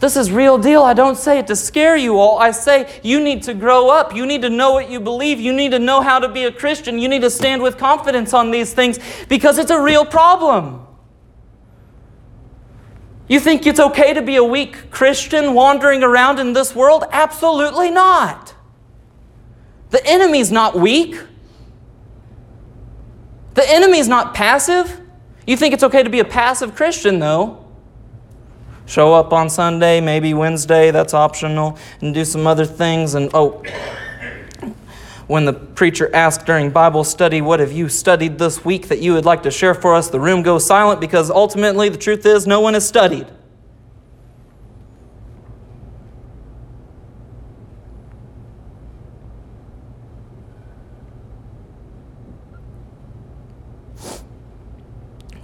This 0.00 0.14
is 0.14 0.30
real 0.30 0.58
deal. 0.58 0.82
I 0.82 0.92
don't 0.92 1.16
say 1.16 1.38
it 1.38 1.46
to 1.46 1.56
scare 1.56 1.96
you 1.96 2.18
all. 2.18 2.38
I 2.38 2.50
say 2.50 3.00
you 3.02 3.18
need 3.18 3.44
to 3.44 3.54
grow 3.54 3.88
up. 3.88 4.14
You 4.14 4.26
need 4.26 4.42
to 4.42 4.50
know 4.50 4.72
what 4.72 4.90
you 4.90 5.00
believe. 5.00 5.40
You 5.40 5.54
need 5.54 5.70
to 5.70 5.78
know 5.78 6.02
how 6.02 6.18
to 6.18 6.28
be 6.28 6.44
a 6.44 6.52
Christian. 6.52 6.98
You 6.98 7.08
need 7.08 7.22
to 7.22 7.30
stand 7.30 7.62
with 7.62 7.78
confidence 7.78 8.34
on 8.34 8.50
these 8.50 8.74
things 8.74 8.98
because 9.30 9.56
it's 9.56 9.70
a 9.70 9.80
real 9.80 10.04
problem. 10.04 10.86
You 13.28 13.38
think 13.38 13.66
it's 13.66 13.78
okay 13.78 14.14
to 14.14 14.22
be 14.22 14.36
a 14.36 14.44
weak 14.44 14.90
Christian 14.90 15.52
wandering 15.52 16.02
around 16.02 16.38
in 16.38 16.54
this 16.54 16.74
world? 16.74 17.04
Absolutely 17.12 17.90
not. 17.90 18.54
The 19.90 20.04
enemy's 20.06 20.50
not 20.50 20.78
weak. 20.78 21.20
The 23.54 23.68
enemy's 23.70 24.08
not 24.08 24.34
passive. 24.34 25.00
You 25.46 25.56
think 25.56 25.74
it's 25.74 25.82
okay 25.82 26.02
to 26.02 26.10
be 26.10 26.20
a 26.20 26.24
passive 26.24 26.74
Christian, 26.74 27.18
though. 27.18 27.64
Show 28.86 29.12
up 29.12 29.34
on 29.34 29.50
Sunday, 29.50 30.00
maybe 30.00 30.32
Wednesday, 30.32 30.90
that's 30.90 31.12
optional, 31.12 31.78
and 32.00 32.14
do 32.14 32.24
some 32.24 32.46
other 32.46 32.64
things. 32.64 33.14
And 33.14 33.30
oh, 33.34 33.62
when 35.28 35.44
the 35.44 35.52
preacher 35.52 36.10
asks 36.14 36.42
during 36.42 36.70
Bible 36.70 37.04
study, 37.04 37.40
What 37.40 37.60
have 37.60 37.70
you 37.70 37.88
studied 37.88 38.38
this 38.38 38.64
week 38.64 38.88
that 38.88 39.00
you 39.00 39.12
would 39.12 39.26
like 39.26 39.42
to 39.44 39.50
share 39.50 39.74
for 39.74 39.94
us? 39.94 40.08
the 40.08 40.18
room 40.18 40.42
goes 40.42 40.66
silent 40.66 41.00
because 41.00 41.30
ultimately 41.30 41.90
the 41.90 41.98
truth 41.98 42.24
is 42.26 42.46
no 42.46 42.60
one 42.60 42.74
has 42.74 42.88
studied. 42.88 43.26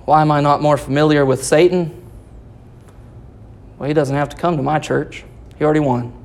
Why 0.07 0.21
am 0.23 0.31
I 0.31 0.41
not 0.41 0.61
more 0.61 0.77
familiar 0.77 1.25
with 1.25 1.45
Satan? 1.45 2.03
Well, 3.79 3.89
he 3.89 3.95
doesn't 3.95 4.17
have 4.17 4.31
to 4.31 4.37
come 4.37 4.57
to 4.57 4.63
my 4.63 4.79
church, 4.79 5.25
he 5.59 5.65
already 5.65 5.81
won. 5.81 6.24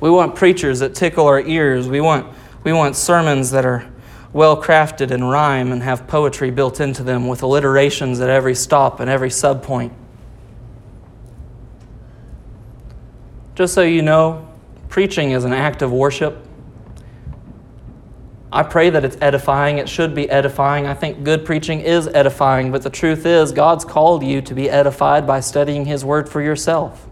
We 0.00 0.10
want 0.10 0.34
preachers 0.34 0.80
that 0.80 0.94
tickle 0.94 1.26
our 1.26 1.40
ears. 1.40 1.88
We 1.88 2.00
want, 2.00 2.32
we 2.64 2.72
want 2.72 2.96
sermons 2.96 3.50
that 3.52 3.64
are 3.64 3.90
well 4.32 4.60
crafted 4.60 5.10
in 5.10 5.24
rhyme 5.24 5.72
and 5.72 5.82
have 5.82 6.06
poetry 6.06 6.50
built 6.50 6.80
into 6.80 7.02
them 7.02 7.26
with 7.26 7.42
alliterations 7.42 8.20
at 8.20 8.28
every 8.28 8.54
stop 8.54 9.00
and 9.00 9.08
every 9.08 9.30
subpoint. 9.30 9.92
Just 13.54 13.72
so 13.72 13.80
you 13.80 14.02
know, 14.02 14.46
preaching 14.90 15.30
is 15.30 15.44
an 15.44 15.54
act 15.54 15.80
of 15.80 15.90
worship. 15.90 16.46
I 18.52 18.62
pray 18.62 18.90
that 18.90 19.04
it's 19.04 19.16
edifying. 19.22 19.78
It 19.78 19.88
should 19.88 20.14
be 20.14 20.28
edifying. 20.28 20.86
I 20.86 20.94
think 20.94 21.24
good 21.24 21.44
preaching 21.44 21.80
is 21.80 22.06
edifying, 22.08 22.70
but 22.70 22.82
the 22.82 22.90
truth 22.90 23.24
is, 23.24 23.52
God's 23.52 23.84
called 23.84 24.22
you 24.22 24.42
to 24.42 24.54
be 24.54 24.68
edified 24.68 25.26
by 25.26 25.40
studying 25.40 25.86
His 25.86 26.04
Word 26.04 26.28
for 26.28 26.42
yourself. 26.42 27.08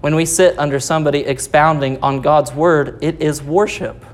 When 0.00 0.14
we 0.14 0.24
sit 0.24 0.58
under 0.58 0.78
somebody 0.78 1.20
expounding 1.20 2.00
on 2.02 2.20
God's 2.20 2.52
Word, 2.52 2.98
it 3.02 3.20
is 3.20 3.42
worship, 3.42 4.04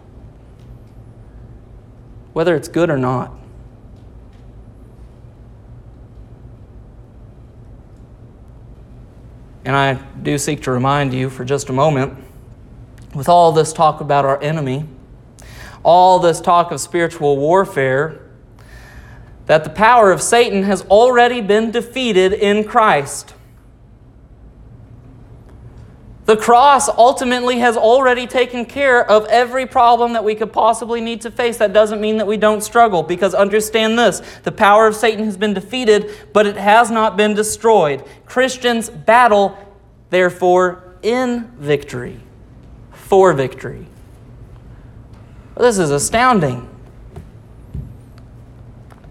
whether 2.32 2.56
it's 2.56 2.68
good 2.68 2.88
or 2.88 2.96
not. 2.96 3.32
And 9.66 9.76
I 9.76 9.94
do 10.22 10.36
seek 10.36 10.62
to 10.62 10.70
remind 10.70 11.14
you 11.14 11.30
for 11.30 11.44
just 11.44 11.68
a 11.68 11.72
moment 11.72 12.18
with 13.14 13.28
all 13.28 13.52
this 13.52 13.72
talk 13.72 14.00
about 14.00 14.24
our 14.24 14.42
enemy, 14.42 14.86
all 15.82 16.18
this 16.18 16.40
talk 16.40 16.70
of 16.70 16.80
spiritual 16.80 17.36
warfare, 17.36 18.20
that 19.46 19.64
the 19.64 19.70
power 19.70 20.10
of 20.10 20.22
Satan 20.22 20.62
has 20.64 20.82
already 20.82 21.40
been 21.40 21.70
defeated 21.70 22.32
in 22.32 22.64
Christ. 22.64 23.33
The 26.26 26.36
cross 26.38 26.88
ultimately 26.88 27.58
has 27.58 27.76
already 27.76 28.26
taken 28.26 28.64
care 28.64 29.08
of 29.10 29.26
every 29.26 29.66
problem 29.66 30.14
that 30.14 30.24
we 30.24 30.34
could 30.34 30.54
possibly 30.54 31.02
need 31.02 31.20
to 31.20 31.30
face. 31.30 31.58
That 31.58 31.74
doesn't 31.74 32.00
mean 32.00 32.16
that 32.16 32.26
we 32.26 32.38
don't 32.38 32.62
struggle, 32.62 33.02
because 33.02 33.34
understand 33.34 33.98
this 33.98 34.22
the 34.42 34.52
power 34.52 34.86
of 34.86 34.96
Satan 34.96 35.24
has 35.26 35.36
been 35.36 35.52
defeated, 35.52 36.10
but 36.32 36.46
it 36.46 36.56
has 36.56 36.90
not 36.90 37.18
been 37.18 37.34
destroyed. 37.34 38.02
Christians 38.24 38.88
battle, 38.88 39.58
therefore, 40.08 40.96
in 41.02 41.44
victory, 41.58 42.20
for 42.92 43.34
victory. 43.34 43.86
This 45.58 45.78
is 45.78 45.90
astounding. 45.90 46.70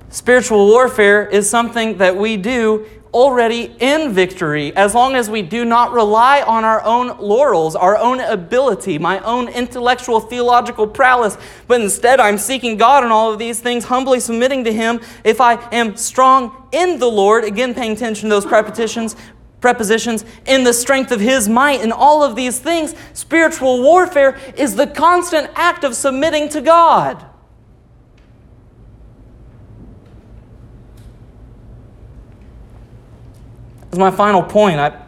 Spiritual 0.10 0.66
warfare 0.68 1.28
is 1.28 1.48
something 1.50 2.00
that 2.00 2.18
we 2.18 2.38
do 2.38 2.88
already 3.14 3.76
in 3.80 4.12
victory 4.12 4.76
as 4.76 4.96
long 4.96 5.16
as 5.16 5.30
we 5.30 5.42
do 5.42 5.64
not 5.64 5.92
rely 5.92 6.42
on 6.42 6.66
our 6.66 6.84
own 6.84 7.18
laurels, 7.20 7.76
our 7.76 7.98
own 7.98 8.20
ability, 8.20 8.98
my 8.98 9.20
own 9.20 9.48
intellectual 9.48 10.20
theological 10.20 10.88
prowess, 10.88 11.38
but 11.68 11.80
instead 11.80 12.20
I'm 12.20 12.38
seeking 12.38 12.78
God 12.78 13.04
in 13.04 13.12
all 13.12 13.32
of 13.32 13.40
these 13.40 13.60
things, 13.60 13.86
humbly 13.86 14.20
submitting 14.20 14.64
to 14.64 14.74
Him. 14.74 15.00
If 15.24 15.40
I 15.40 15.56
am 15.72 15.96
strong 15.96 16.68
in 16.72 17.00
the 17.00 17.10
Lord, 17.10 17.44
again 17.44 17.74
paying 17.74 17.92
attention 17.92 18.30
to 18.30 18.36
those 18.36 18.46
prepositions, 18.46 19.16
prepositions, 19.62 20.26
in 20.46 20.64
the 20.64 20.74
strength 20.74 21.12
of 21.12 21.20
His 21.20 21.48
might, 21.48 21.82
in 21.82 21.92
all 21.92 22.24
of 22.24 22.36
these 22.36 22.60
things, 22.60 22.96
spiritual 23.14 23.82
warfare 23.82 24.38
is 24.58 24.76
the 24.76 24.88
constant 24.88 25.50
act 25.56 25.84
of 25.84 25.96
submitting 25.96 26.50
to 26.50 26.62
God. 26.62 27.26
As 33.94 34.00
my 34.00 34.10
final 34.10 34.42
point, 34.42 34.80
I 34.80 35.00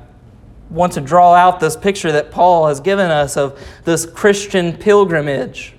want 0.70 0.94
to 0.94 1.02
draw 1.02 1.34
out 1.34 1.60
this 1.60 1.76
picture 1.76 2.12
that 2.12 2.30
Paul 2.30 2.68
has 2.68 2.80
given 2.80 3.10
us 3.10 3.36
of 3.36 3.60
this 3.84 4.06
Christian 4.06 4.78
pilgrimage 4.78 5.74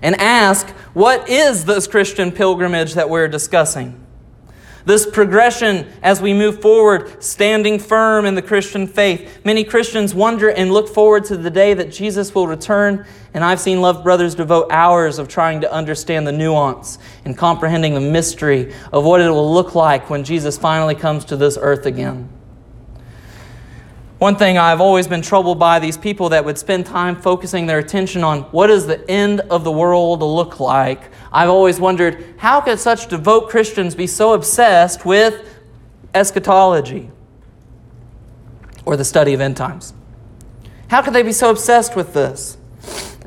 and 0.00 0.14
ask 0.20 0.70
what 0.92 1.28
is 1.28 1.64
this 1.64 1.88
Christian 1.88 2.30
pilgrimage 2.30 2.94
that 2.94 3.10
we're 3.10 3.26
discussing? 3.26 4.03
This 4.86 5.06
progression 5.06 5.86
as 6.02 6.20
we 6.20 6.34
move 6.34 6.60
forward, 6.60 7.22
standing 7.22 7.78
firm 7.78 8.26
in 8.26 8.34
the 8.34 8.42
Christian 8.42 8.86
faith. 8.86 9.40
Many 9.42 9.64
Christians 9.64 10.14
wonder 10.14 10.50
and 10.50 10.70
look 10.70 10.88
forward 10.88 11.24
to 11.26 11.38
the 11.38 11.50
day 11.50 11.72
that 11.72 11.90
Jesus 11.90 12.34
will 12.34 12.46
return, 12.46 13.06
and 13.32 13.42
I've 13.42 13.60
seen 13.60 13.80
loved 13.80 14.04
brothers 14.04 14.34
devote 14.34 14.66
hours 14.70 15.18
of 15.18 15.26
trying 15.26 15.62
to 15.62 15.72
understand 15.72 16.26
the 16.26 16.32
nuance 16.32 16.98
and 17.24 17.36
comprehending 17.36 17.94
the 17.94 18.00
mystery 18.00 18.74
of 18.92 19.04
what 19.04 19.22
it 19.22 19.30
will 19.30 19.54
look 19.54 19.74
like 19.74 20.10
when 20.10 20.22
Jesus 20.22 20.58
finally 20.58 20.94
comes 20.94 21.24
to 21.26 21.36
this 21.36 21.56
earth 21.58 21.86
again. 21.86 22.28
One 24.18 24.36
thing 24.36 24.56
I've 24.58 24.80
always 24.80 25.08
been 25.08 25.22
troubled 25.22 25.58
by 25.58 25.80
these 25.80 25.98
people 25.98 26.28
that 26.28 26.44
would 26.44 26.56
spend 26.56 26.86
time 26.86 27.20
focusing 27.20 27.66
their 27.66 27.80
attention 27.80 28.22
on 28.22 28.42
what 28.44 28.68
does 28.68 28.86
the 28.86 29.08
end 29.10 29.40
of 29.40 29.64
the 29.64 29.72
world 29.72 30.20
look 30.20 30.60
like. 30.60 31.10
I've 31.32 31.48
always 31.48 31.80
wondered 31.80 32.34
how 32.38 32.60
could 32.60 32.78
such 32.78 33.08
devout 33.08 33.48
Christians 33.48 33.94
be 33.94 34.06
so 34.06 34.32
obsessed 34.32 35.04
with 35.04 35.48
eschatology 36.14 37.10
or 38.84 38.96
the 38.96 39.04
study 39.04 39.34
of 39.34 39.40
end 39.40 39.56
times? 39.56 39.94
How 40.88 41.02
could 41.02 41.12
they 41.12 41.22
be 41.22 41.32
so 41.32 41.50
obsessed 41.50 41.96
with 41.96 42.14
this? 42.14 42.56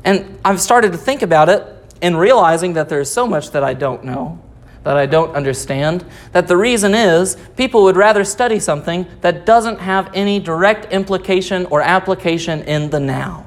And 0.04 0.38
I've 0.42 0.60
started 0.60 0.92
to 0.92 0.98
think 0.98 1.20
about 1.20 1.50
it 1.50 1.66
and 2.00 2.18
realizing 2.18 2.72
that 2.74 2.88
there's 2.88 3.10
so 3.10 3.26
much 3.26 3.50
that 3.50 3.62
I 3.62 3.74
don't 3.74 4.04
know 4.04 4.40
that 4.84 4.96
I 4.96 5.06
don't 5.06 5.34
understand. 5.34 6.04
That 6.32 6.48
the 6.48 6.56
reason 6.56 6.94
is 6.94 7.36
people 7.56 7.82
would 7.84 7.96
rather 7.96 8.24
study 8.24 8.58
something 8.58 9.06
that 9.20 9.44
doesn't 9.44 9.80
have 9.80 10.10
any 10.14 10.40
direct 10.40 10.92
implication 10.92 11.66
or 11.66 11.82
application 11.82 12.62
in 12.62 12.90
the 12.90 13.00
now. 13.00 13.46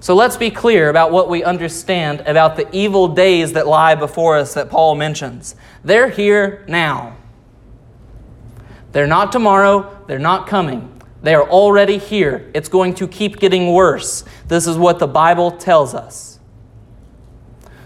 So 0.00 0.16
let's 0.16 0.36
be 0.36 0.50
clear 0.50 0.88
about 0.88 1.12
what 1.12 1.28
we 1.28 1.44
understand 1.44 2.22
about 2.26 2.56
the 2.56 2.68
evil 2.74 3.06
days 3.06 3.52
that 3.52 3.68
lie 3.68 3.94
before 3.94 4.36
us 4.36 4.54
that 4.54 4.68
Paul 4.68 4.96
mentions. 4.96 5.54
They're 5.84 6.08
here 6.08 6.64
now. 6.66 7.16
They're 8.90 9.06
not 9.06 9.30
tomorrow, 9.30 10.04
they're 10.08 10.18
not 10.18 10.48
coming. 10.48 10.88
They 11.22 11.34
are 11.34 11.48
already 11.48 11.98
here. 11.98 12.50
It's 12.52 12.68
going 12.68 12.94
to 12.94 13.06
keep 13.06 13.38
getting 13.38 13.72
worse. 13.72 14.24
This 14.48 14.66
is 14.66 14.76
what 14.76 14.98
the 14.98 15.06
Bible 15.06 15.52
tells 15.52 15.94
us. 15.94 16.31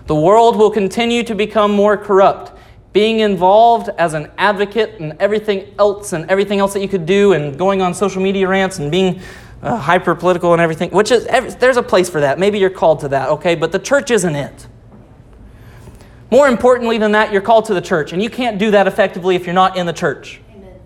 The 0.07 0.15
world 0.15 0.57
will 0.57 0.71
continue 0.71 1.23
to 1.25 1.35
become 1.35 1.73
more 1.73 1.97
corrupt. 1.97 2.53
Being 2.93 3.21
involved 3.21 3.91
as 3.99 4.15
an 4.15 4.31
advocate 4.39 5.01
and 5.01 5.17
everything 5.21 5.75
else 5.79 6.13
and 6.13 6.31
everything 6.31 6.61
else 6.61 6.73
that 6.73 6.81
you 6.81 6.89
could 6.89 7.05
do 7.05 7.35
and 7.35 7.59
going 7.59 7.83
on 7.83 7.93
social 7.93 8.23
media 8.23 8.49
rants 8.49 8.79
and 8.79 8.91
being 8.91 9.21
uh, 9.63 9.77
hyper 9.77 10.15
political 10.15 10.53
and 10.53 10.63
everything, 10.63 10.91
which 10.91 11.11
is, 11.11 11.27
there's 11.57 11.77
a 11.77 11.83
place 11.83 12.09
for 12.09 12.21
that. 12.21 12.39
Maybe 12.39 12.59
you're 12.59 12.71
called 12.71 13.01
to 13.01 13.09
that, 13.09 13.29
okay? 13.31 13.55
But 13.55 13.73
the 13.73 13.79
church 13.79 14.11
isn't 14.11 14.35
it. 14.35 14.67
More 16.31 16.49
importantly 16.49 16.99
than 16.99 17.13
that, 17.13 17.33
you're 17.33 17.43
called 17.43 17.67
to 17.67 17.75
the 17.75 17.81
church, 17.81 18.13
and 18.13 18.23
you 18.23 18.31
can't 18.31 18.59
do 18.59 18.71
that 18.73 18.87
effectively 18.87 19.37
if 19.37 19.47
you're 19.47 19.55
not 19.55 19.77
in 19.77 19.87
the 19.87 19.93
church. 19.93 20.41
Amen. 20.55 20.81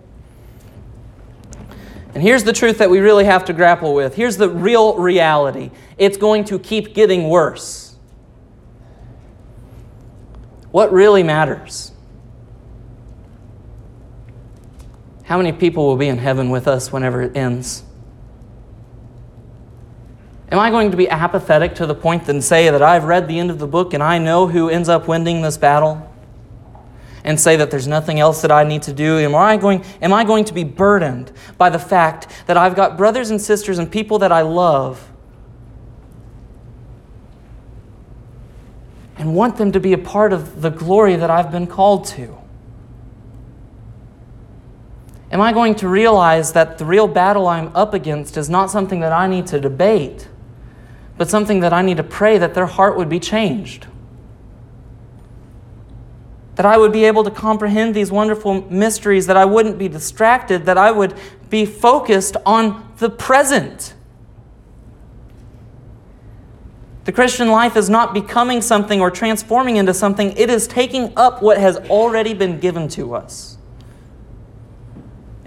And 2.13 2.23
here's 2.23 2.43
the 2.43 2.53
truth 2.53 2.77
that 2.77 2.89
we 2.89 2.99
really 2.99 3.25
have 3.25 3.45
to 3.45 3.53
grapple 3.53 3.93
with. 3.93 4.15
Here's 4.15 4.37
the 4.37 4.49
real 4.49 4.97
reality 4.97 5.71
it's 5.97 6.17
going 6.17 6.43
to 6.45 6.59
keep 6.59 6.93
getting 6.93 7.29
worse. 7.29 7.80
What 10.71 10.91
really 10.93 11.21
matters? 11.21 11.91
How 15.23 15.37
many 15.37 15.51
people 15.51 15.85
will 15.85 15.97
be 15.97 16.07
in 16.07 16.17
heaven 16.17 16.49
with 16.49 16.67
us 16.67 16.91
whenever 16.91 17.21
it 17.21 17.35
ends? 17.35 17.83
Am 20.51 20.59
I 20.59 20.69
going 20.69 20.91
to 20.91 20.97
be 20.97 21.09
apathetic 21.09 21.75
to 21.75 21.85
the 21.85 21.95
point 21.95 22.27
and 22.27 22.43
say 22.43 22.69
that 22.69 22.81
I've 22.81 23.05
read 23.05 23.27
the 23.27 23.39
end 23.39 23.49
of 23.51 23.59
the 23.59 23.67
book 23.67 23.93
and 23.93 24.03
I 24.03 24.17
know 24.17 24.47
who 24.47 24.69
ends 24.69 24.89
up 24.89 25.07
winning 25.07 25.41
this 25.41 25.57
battle? 25.57 26.07
And 27.23 27.39
say 27.39 27.55
that 27.55 27.69
there's 27.69 27.87
nothing 27.87 28.19
else 28.19 28.41
that 28.41 28.51
I 28.51 28.63
need 28.63 28.81
to 28.83 28.93
do? 28.93 29.19
Am 29.19 29.35
I, 29.35 29.55
going, 29.55 29.85
am 30.01 30.11
I 30.11 30.23
going 30.23 30.43
to 30.45 30.53
be 30.53 30.63
burdened 30.63 31.31
by 31.57 31.69
the 31.69 31.79
fact 31.79 32.27
that 32.47 32.57
I've 32.57 32.75
got 32.75 32.97
brothers 32.97 33.29
and 33.29 33.39
sisters 33.39 33.77
and 33.77 33.89
people 33.89 34.19
that 34.19 34.31
I 34.31 34.41
love 34.41 35.10
and 39.21 39.35
want 39.35 39.57
them 39.57 39.71
to 39.71 39.79
be 39.79 39.93
a 39.93 39.99
part 39.99 40.33
of 40.33 40.63
the 40.63 40.71
glory 40.71 41.15
that 41.15 41.29
I've 41.29 41.51
been 41.51 41.67
called 41.67 42.05
to? 42.07 42.35
Am 45.31 45.39
I 45.39 45.53
going 45.53 45.75
to 45.75 45.87
realize 45.87 46.53
that 46.53 46.79
the 46.79 46.85
real 46.85 47.07
battle 47.07 47.47
I'm 47.47 47.67
up 47.75 47.93
against 47.93 48.35
is 48.35 48.49
not 48.49 48.71
something 48.71 48.99
that 49.01 49.13
I 49.13 49.27
need 49.27 49.45
to 49.47 49.59
debate, 49.59 50.27
but 51.19 51.29
something 51.29 51.59
that 51.59 51.71
I 51.71 51.83
need 51.83 51.97
to 51.97 52.03
pray 52.03 52.39
that 52.39 52.55
their 52.55 52.65
heart 52.65 52.97
would 52.97 53.09
be 53.09 53.19
changed? 53.19 53.85
That 56.55 56.65
I 56.65 56.79
would 56.79 56.91
be 56.91 57.05
able 57.05 57.23
to 57.23 57.31
comprehend 57.31 57.93
these 57.93 58.11
wonderful 58.11 58.69
mysteries, 58.71 59.27
that 59.27 59.37
I 59.37 59.45
wouldn't 59.45 59.77
be 59.77 59.87
distracted, 59.87 60.65
that 60.65 60.79
I 60.79 60.89
would 60.89 61.13
be 61.51 61.67
focused 61.67 62.37
on 62.43 62.91
the 62.97 63.11
present 63.11 63.93
the 67.03 67.11
Christian 67.11 67.49
life 67.49 67.75
is 67.75 67.89
not 67.89 68.13
becoming 68.13 68.61
something 68.61 69.01
or 69.01 69.09
transforming 69.09 69.77
into 69.77 69.93
something, 69.93 70.31
it 70.37 70.49
is 70.49 70.67
taking 70.67 71.11
up 71.17 71.41
what 71.41 71.57
has 71.57 71.77
already 71.89 72.33
been 72.33 72.59
given 72.59 72.87
to 72.89 73.15
us. 73.15 73.57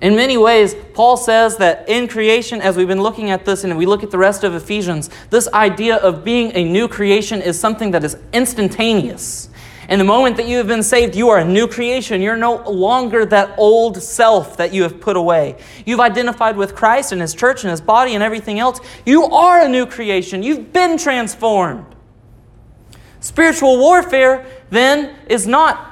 In 0.03 0.17
many 0.17 0.37
ways, 0.37 0.75
Paul 0.93 1.17
says 1.17 1.57
that 1.59 1.89
in 1.89 2.09
creation, 2.09 2.61
as 2.61 2.77
we've 2.77 2.89
been 2.89 3.01
looking 3.01 3.31
at 3.31 3.45
this 3.45 3.65
and 3.65 3.79
we 3.79 3.87
look 3.87 4.03
at 4.03 4.11
the 4.11 4.19
rest 4.19 4.45
of 4.45 4.55
Ephesians, 4.55 5.09
this 5.31 5.49
idea 5.55 5.97
of 5.97 6.25
being 6.25 6.51
a 6.55 6.65
new 6.65 6.89
creation 6.89 7.41
is 7.41 7.59
something 7.59 7.93
that 7.93 8.05
is 8.05 8.19
instantaneous. 8.33 9.49
In 9.89 9.99
the 9.99 10.05
moment 10.05 10.37
that 10.39 10.49
you 10.49 10.57
have 10.59 10.67
been 10.67 10.83
saved, 10.83 11.15
you 11.15 11.29
are 11.29 11.39
a 11.39 11.45
new 11.45 11.69
creation. 11.69 12.23
You're 12.23 12.37
no 12.37 12.57
longer 12.69 13.27
that 13.27 13.55
old 13.59 14.03
self 14.03 14.57
that 14.57 14.73
you 14.73 14.83
have 14.83 15.01
put 15.01 15.17
away. 15.17 15.57
You've 15.85 16.01
identified 16.01 16.57
with 16.57 16.75
Christ 16.75 17.13
and 17.13 17.21
His 17.21 17.35
church 17.35 17.65
and 17.65 17.71
His 17.71 17.81
body 17.81 18.15
and 18.15 18.23
everything 18.23 18.59
else. 18.59 18.81
You 19.05 19.25
are 19.25 19.63
a 19.63 19.69
new 19.69 19.87
creation. 19.87 20.43
You've 20.43 20.73
been 20.73 20.97
transformed. 20.97 21.87
Spiritual 23.21 23.79
warfare, 23.79 24.47
then, 24.71 25.17
is 25.29 25.47
not 25.47 25.91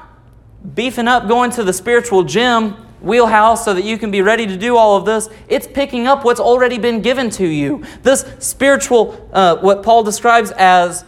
beefing 0.75 1.07
up 1.07 1.27
going 1.27 1.51
to 1.51 1.63
the 1.63 1.73
spiritual 1.73 2.23
gym 2.23 2.75
wheelhouse 3.01 3.65
so 3.65 3.73
that 3.73 3.83
you 3.83 3.97
can 3.97 4.11
be 4.11 4.21
ready 4.21 4.47
to 4.47 4.57
do 4.57 4.77
all 4.77 4.95
of 4.95 5.05
this. 5.05 5.29
It's 5.47 5.67
picking 5.67 6.07
up 6.07 6.23
what's 6.23 6.39
already 6.39 6.77
been 6.77 7.01
given 7.01 7.29
to 7.31 7.45
you. 7.45 7.83
This 8.01 8.25
spiritual, 8.39 9.29
uh, 9.33 9.57
what 9.57 9.83
Paul 9.83 10.03
describes 10.03 10.51
as 10.51 11.03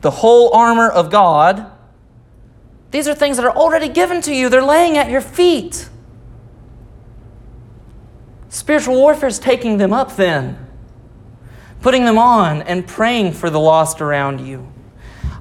the 0.00 0.10
whole 0.10 0.52
armor 0.54 0.88
of 0.88 1.10
God, 1.10 1.70
these 2.90 3.06
are 3.06 3.14
things 3.14 3.36
that 3.36 3.46
are 3.46 3.56
already 3.56 3.88
given 3.88 4.20
to 4.22 4.34
you. 4.34 4.48
They're 4.48 4.62
laying 4.62 4.96
at 4.96 5.10
your 5.10 5.20
feet. 5.20 5.88
Spiritual 8.48 8.96
warfare 8.96 9.28
is 9.28 9.38
taking 9.38 9.76
them 9.76 9.92
up 9.92 10.16
then, 10.16 10.66
putting 11.82 12.04
them 12.04 12.18
on, 12.18 12.62
and 12.62 12.86
praying 12.86 13.32
for 13.32 13.48
the 13.48 13.60
lost 13.60 14.00
around 14.00 14.40
you. 14.40 14.72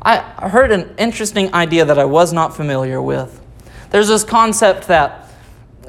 I 0.01 0.17
heard 0.47 0.71
an 0.71 0.93
interesting 0.97 1.53
idea 1.53 1.85
that 1.85 1.97
I 1.97 2.05
was 2.05 2.31
not 2.31 2.55
familiar 2.55 3.01
with. 3.01 3.41
There's 3.89 4.07
this 4.07 4.23
concept 4.23 4.87
that 4.87 5.27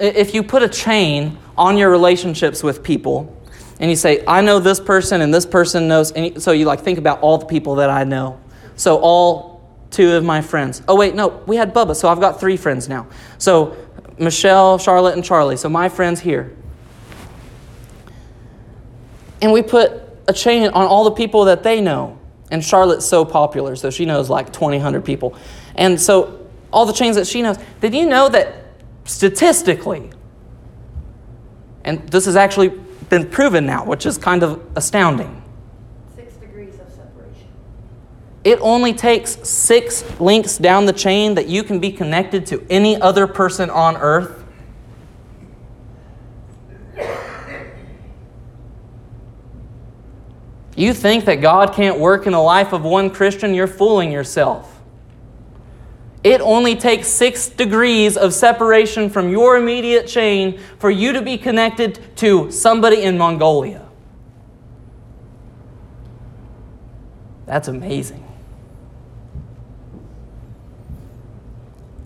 if 0.00 0.34
you 0.34 0.42
put 0.42 0.62
a 0.62 0.68
chain 0.68 1.38
on 1.58 1.76
your 1.76 1.90
relationships 1.90 2.62
with 2.62 2.82
people, 2.82 3.36
and 3.78 3.90
you 3.90 3.96
say, 3.96 4.24
I 4.26 4.40
know 4.40 4.58
this 4.58 4.80
person 4.80 5.20
and 5.22 5.32
this 5.32 5.46
person 5.46 5.88
knows, 5.88 6.12
and 6.12 6.42
so 6.42 6.52
you 6.52 6.64
like 6.66 6.80
think 6.80 6.98
about 6.98 7.20
all 7.20 7.38
the 7.38 7.46
people 7.46 7.76
that 7.76 7.90
I 7.90 8.04
know. 8.04 8.40
So 8.76 8.98
all 8.98 9.50
two 9.90 10.12
of 10.12 10.24
my 10.24 10.40
friends. 10.40 10.82
Oh, 10.88 10.96
wait, 10.96 11.14
no, 11.14 11.42
we 11.46 11.56
had 11.56 11.74
Bubba, 11.74 11.96
so 11.96 12.08
I've 12.08 12.20
got 12.20 12.40
three 12.40 12.56
friends 12.56 12.88
now. 12.88 13.06
So 13.38 13.76
Michelle, 14.18 14.78
Charlotte, 14.78 15.14
and 15.14 15.24
Charlie. 15.24 15.56
So 15.56 15.68
my 15.68 15.88
friends 15.88 16.20
here. 16.20 16.56
And 19.42 19.52
we 19.52 19.62
put 19.62 19.92
a 20.28 20.32
chain 20.32 20.68
on 20.68 20.86
all 20.86 21.04
the 21.04 21.10
people 21.10 21.46
that 21.46 21.62
they 21.62 21.80
know. 21.80 22.18
And 22.50 22.64
Charlotte's 22.64 23.06
so 23.06 23.24
popular, 23.24 23.76
so 23.76 23.90
she 23.90 24.04
knows 24.04 24.28
like 24.28 24.52
2,000 24.52 25.02
people. 25.02 25.36
And 25.76 26.00
so 26.00 26.48
all 26.72 26.84
the 26.86 26.92
chains 26.92 27.16
that 27.16 27.26
she 27.26 27.42
knows. 27.42 27.58
Did 27.80 27.94
you 27.94 28.06
know 28.06 28.28
that 28.28 28.64
statistically, 29.04 30.10
and 31.84 32.06
this 32.08 32.26
has 32.26 32.36
actually 32.36 32.68
been 33.08 33.28
proven 33.28 33.66
now, 33.66 33.84
which 33.84 34.06
is 34.06 34.18
kind 34.18 34.42
of 34.42 34.60
astounding 34.76 35.39
it 38.42 38.58
only 38.60 38.94
takes 38.94 39.36
six 39.46 40.18
links 40.18 40.56
down 40.56 40.86
the 40.86 40.92
chain 40.92 41.34
that 41.34 41.46
you 41.46 41.62
can 41.62 41.78
be 41.78 41.92
connected 41.92 42.46
to 42.46 42.66
any 42.70 43.00
other 43.00 43.26
person 43.26 43.68
on 43.68 43.96
earth. 43.96 44.36
You 50.74 50.94
think 50.94 51.26
that 51.26 51.36
God 51.36 51.74
can't 51.74 51.98
work 51.98 52.26
in 52.26 52.32
the 52.32 52.40
life 52.40 52.72
of 52.72 52.82
one 52.82 53.10
Christian? 53.10 53.52
You're 53.52 53.66
fooling 53.66 54.10
yourself. 54.10 54.80
It 56.24 56.40
only 56.40 56.74
takes 56.74 57.08
six 57.08 57.48
degrees 57.48 58.16
of 58.16 58.32
separation 58.32 59.10
from 59.10 59.28
your 59.28 59.58
immediate 59.58 60.06
chain 60.06 60.58
for 60.78 60.90
you 60.90 61.12
to 61.12 61.20
be 61.20 61.36
connected 61.36 62.16
to 62.16 62.50
somebody 62.50 63.02
in 63.02 63.18
Mongolia. 63.18 63.86
That's 67.44 67.68
amazing. 67.68 68.29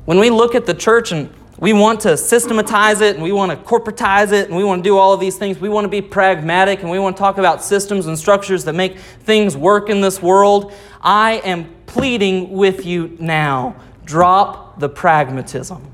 When 0.04 0.18
we 0.18 0.30
look 0.30 0.54
at 0.54 0.66
the 0.66 0.74
church 0.74 1.12
and 1.12 1.32
we 1.58 1.72
want 1.72 2.00
to 2.00 2.16
systematize 2.16 3.00
it 3.00 3.14
and 3.14 3.22
we 3.22 3.32
want 3.32 3.50
to 3.52 3.56
corporatize 3.56 4.32
it 4.32 4.48
and 4.48 4.56
we 4.56 4.64
want 4.64 4.84
to 4.84 4.88
do 4.88 4.98
all 4.98 5.12
of 5.12 5.20
these 5.20 5.36
things, 5.36 5.58
we 5.58 5.68
want 5.68 5.84
to 5.84 5.88
be 5.88 6.02
pragmatic 6.02 6.80
and 6.80 6.90
we 6.90 6.98
want 6.98 7.16
to 7.16 7.20
talk 7.20 7.38
about 7.38 7.62
systems 7.62 8.06
and 8.06 8.18
structures 8.18 8.64
that 8.64 8.74
make 8.74 8.98
things 8.98 9.56
work 9.56 9.88
in 9.88 10.00
this 10.00 10.20
world, 10.20 10.72
I 11.00 11.34
am 11.44 11.74
pleading 11.86 12.50
with 12.50 12.84
you 12.84 13.16
now 13.18 13.76
drop 14.04 14.78
the 14.78 14.88
pragmatism. 14.88 15.90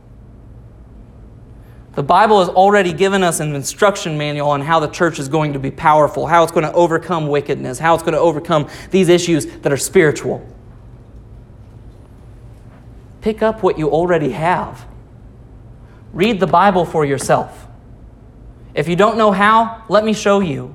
The 1.92 2.02
Bible 2.02 2.40
has 2.40 2.48
already 2.48 2.92
given 2.92 3.22
us 3.22 3.40
an 3.40 3.54
instruction 3.54 4.16
manual 4.16 4.50
on 4.50 4.61
how 4.61 4.80
the 4.80 4.88
church 4.88 5.18
is 5.18 5.28
going 5.28 5.52
to 5.52 5.58
be 5.58 5.70
powerful, 5.70 6.26
how 6.26 6.42
it's 6.42 6.52
going 6.52 6.64
to 6.64 6.72
overcome 6.72 7.28
wickedness, 7.28 7.78
how 7.78 7.94
it's 7.94 8.02
going 8.02 8.14
to 8.14 8.20
overcome 8.20 8.68
these 8.90 9.08
issues 9.08 9.46
that 9.58 9.72
are 9.72 9.76
spiritual. 9.76 10.44
Pick 13.20 13.42
up 13.42 13.62
what 13.62 13.78
you 13.78 13.90
already 13.90 14.30
have. 14.30 14.86
Read 16.12 16.40
the 16.40 16.46
Bible 16.46 16.84
for 16.84 17.04
yourself. 17.04 17.66
If 18.74 18.88
you 18.88 18.96
don't 18.96 19.18
know 19.18 19.32
how, 19.32 19.84
let 19.88 20.04
me 20.04 20.12
show 20.12 20.40
you. 20.40 20.74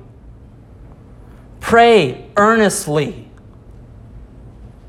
Pray 1.60 2.30
earnestly. 2.36 3.28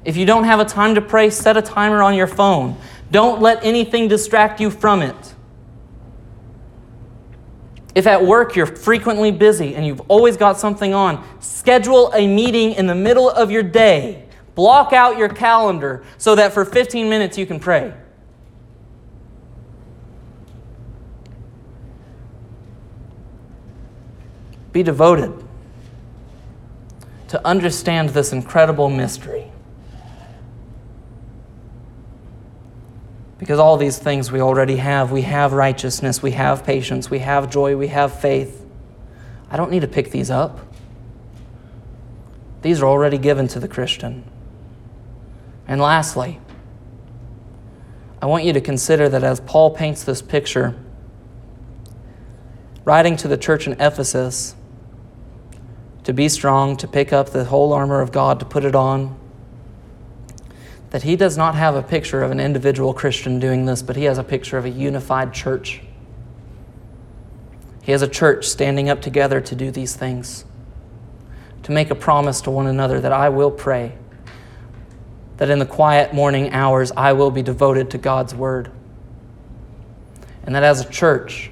If 0.05 0.15
you 0.15 0.25
don't 0.25 0.43
have 0.43 0.59
a 0.59 0.65
time 0.65 0.95
to 0.95 1.01
pray, 1.01 1.29
set 1.29 1.57
a 1.57 1.61
timer 1.61 2.01
on 2.01 2.15
your 2.15 2.27
phone. 2.27 2.77
Don't 3.11 3.41
let 3.41 3.63
anything 3.63 4.07
distract 4.07 4.61
you 4.61 4.69
from 4.69 5.01
it. 5.01 5.33
If 7.95 8.05
at 8.05 8.23
work 8.23 8.55
you're 8.55 8.67
frequently 8.67 9.31
busy 9.31 9.75
and 9.75 9.85
you've 9.85 10.01
always 10.01 10.37
got 10.37 10.59
something 10.59 10.93
on, 10.93 11.25
schedule 11.41 12.11
a 12.13 12.27
meeting 12.27 12.73
in 12.73 12.85
the 12.85 12.93
middle 12.93 13.29
of 13.29 13.49
your 13.49 13.63
day 13.63 14.26
Block 14.57 14.91
out 14.91 15.19
your 15.19 15.29
calendar 15.29 16.03
so 16.17 16.33
that 16.33 16.51
for 16.51 16.65
15 16.65 17.07
minutes 17.07 17.37
you 17.37 17.45
can 17.45 17.59
pray. 17.59 17.93
Be 24.71 24.81
devoted 24.81 25.31
to 27.27 27.45
understand 27.45 28.09
this 28.09 28.33
incredible 28.33 28.89
mystery. 28.89 29.51
Because 33.37 33.59
all 33.59 33.77
these 33.77 33.99
things 33.99 34.31
we 34.31 34.41
already 34.41 34.77
have. 34.77 35.11
We 35.11 35.21
have 35.21 35.53
righteousness, 35.53 36.23
we 36.23 36.31
have 36.31 36.63
patience, 36.65 37.11
we 37.11 37.19
have 37.19 37.51
joy, 37.51 37.77
we 37.77 37.89
have 37.89 38.19
faith. 38.19 38.65
I 39.51 39.57
don't 39.57 39.69
need 39.69 39.81
to 39.81 39.87
pick 39.87 40.09
these 40.09 40.31
up. 40.31 40.61
These 42.63 42.81
are 42.81 42.87
already 42.87 43.19
given 43.19 43.47
to 43.49 43.59
the 43.59 43.67
Christian. 43.67 44.23
And 45.68 45.82
lastly, 45.82 46.39
I 48.22 48.26
want 48.26 48.45
you 48.45 48.53
to 48.53 48.61
consider 48.61 49.09
that 49.09 49.24
as 49.24 49.39
Paul 49.41 49.72
paints 49.72 50.03
this 50.03 50.22
picture, 50.22 50.76
writing 52.86 53.18
to 53.18 53.28
the 53.28 53.38
church 53.38 53.68
in 53.68 53.74
Ephesus, 53.74 54.55
to 56.05 56.13
be 56.13 56.30
strong, 56.30 56.78
to 56.78 56.88
pick 56.88 57.11
up 57.11 57.32
the 57.32 57.43
whole 57.43 57.74
armor 57.74 57.99
of 57.99 58.13
God, 58.13 58.39
to 58.39 58.45
put 58.45 58.63
it 58.63 58.76
on, 58.76 59.20
that 60.91 61.03
he 61.03 61.18
does 61.18 61.36
not 61.36 61.53
have 61.55 61.76
a 61.76 61.84
picture 61.84 62.24
of 62.24 62.32
an 62.32 62.39
individual 62.39 62.93
Christian 62.93 63.39
doing 63.39 63.65
this, 63.65 63.82
but 63.82 63.97
he 63.97 64.05
has 64.05 64.18
a 64.18 64.24
picture 64.24 64.57
of 64.57 64.63
a 64.63 64.70
unified 64.70 65.34
church. 65.34 65.82
He 67.84 67.91
has 67.91 68.01
a 68.01 68.07
church 68.07 68.47
standing 68.47 68.89
up 68.89 69.01
together 69.01 69.41
to 69.41 69.55
do 69.55 69.70
these 69.70 69.97
things, 69.97 70.45
to 71.63 71.74
make 71.74 71.91
a 71.91 71.95
promise 71.95 72.39
to 72.41 72.51
one 72.51 72.68
another 72.68 73.01
that 73.01 73.11
I 73.11 73.28
will 73.28 73.51
pray 73.51 73.97
that 75.38 75.49
in 75.49 75.59
the 75.59 75.65
quiet 75.65 76.13
morning 76.13 76.51
hours 76.51 76.91
I 76.91 77.13
will 77.13 77.31
be 77.31 77.41
devoted 77.41 77.91
to 77.91 77.97
God's 77.97 78.35
Word. 78.35 78.71
And 80.43 80.55
that 80.55 80.63
as 80.63 80.81
a 80.81 80.89
church, 80.89 81.51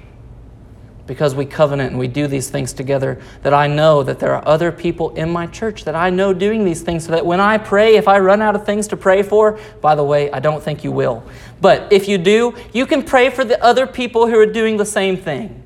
because 1.06 1.34
we 1.34 1.46
covenant 1.46 1.90
and 1.90 1.98
we 1.98 2.08
do 2.08 2.26
these 2.26 2.50
things 2.50 2.72
together, 2.72 3.20
that 3.42 3.54
I 3.54 3.66
know 3.66 4.02
that 4.02 4.18
there 4.18 4.34
are 4.34 4.46
other 4.46 4.72
people 4.72 5.10
in 5.10 5.30
my 5.30 5.46
church 5.46 5.84
that 5.84 5.94
I 5.94 6.10
know 6.10 6.32
doing 6.32 6.64
these 6.64 6.82
things 6.82 7.06
so 7.06 7.12
that 7.12 7.24
when 7.24 7.40
I 7.40 7.58
pray, 7.58 7.96
if 7.96 8.08
I 8.08 8.18
run 8.18 8.42
out 8.42 8.56
of 8.56 8.66
things 8.66 8.88
to 8.88 8.96
pray 8.96 9.22
for, 9.22 9.58
by 9.80 9.94
the 9.94 10.02
way, 10.02 10.30
I 10.32 10.40
don't 10.40 10.62
think 10.62 10.82
you 10.82 10.90
will. 10.90 11.22
But 11.60 11.92
if 11.92 12.08
you 12.08 12.18
do, 12.18 12.54
you 12.72 12.86
can 12.86 13.02
pray 13.02 13.30
for 13.30 13.44
the 13.44 13.62
other 13.62 13.86
people 13.86 14.26
who 14.26 14.38
are 14.38 14.46
doing 14.46 14.76
the 14.76 14.84
same 14.84 15.16
thing. 15.16 15.62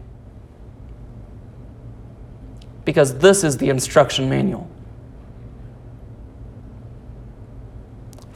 Because 2.85 3.19
this 3.19 3.45
is 3.45 3.57
the 3.57 3.71
instruction 3.71 4.29
manual. 4.29 4.69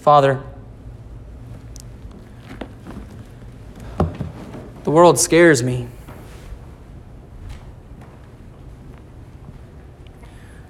Father, 0.05 0.39
the 4.83 4.91
world 4.91 5.19
scares 5.19 5.63
me. 5.63 5.89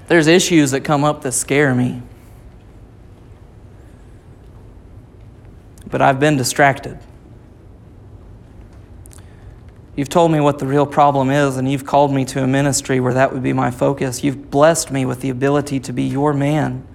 There's 0.06 0.28
issues 0.28 0.70
that 0.70 0.82
come 0.82 1.02
up 1.02 1.22
that 1.22 1.32
scare 1.32 1.74
me. 1.74 2.00
But 5.90 6.00
I've 6.00 6.20
been 6.20 6.36
distracted. 6.36 7.00
You've 9.96 10.08
told 10.08 10.30
me 10.30 10.38
what 10.38 10.60
the 10.60 10.66
real 10.68 10.86
problem 10.86 11.30
is, 11.30 11.56
and 11.56 11.68
you've 11.68 11.84
called 11.84 12.14
me 12.14 12.24
to 12.26 12.44
a 12.44 12.46
ministry 12.46 13.00
where 13.00 13.14
that 13.14 13.32
would 13.32 13.42
be 13.42 13.52
my 13.52 13.72
focus. 13.72 14.22
You've 14.22 14.48
blessed 14.52 14.92
me 14.92 15.04
with 15.04 15.22
the 15.22 15.30
ability 15.30 15.80
to 15.80 15.92
be 15.92 16.04
your 16.04 16.32
man. 16.32 16.86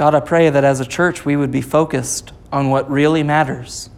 God, 0.00 0.14
I 0.14 0.20
pray 0.20 0.48
that 0.48 0.64
as 0.64 0.80
a 0.80 0.86
church 0.86 1.26
we 1.26 1.36
would 1.36 1.50
be 1.50 1.60
focused 1.60 2.32
on 2.50 2.70
what 2.70 2.90
really 2.90 3.22
matters. 3.22 3.90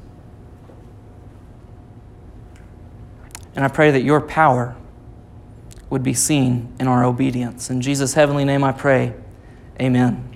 And 3.55 3.65
I 3.65 3.69
pray 3.69 3.93
that 3.93 4.03
your 4.03 4.21
power 4.21 4.75
would 5.91 6.03
be 6.03 6.13
seen 6.13 6.75
in 6.81 6.89
our 6.89 7.05
obedience. 7.05 7.71
In 7.71 7.81
Jesus' 7.81 8.15
heavenly 8.15 8.45
name 8.45 8.65
I 8.65 8.73
pray. 8.73 9.15
Amen. 9.81 10.32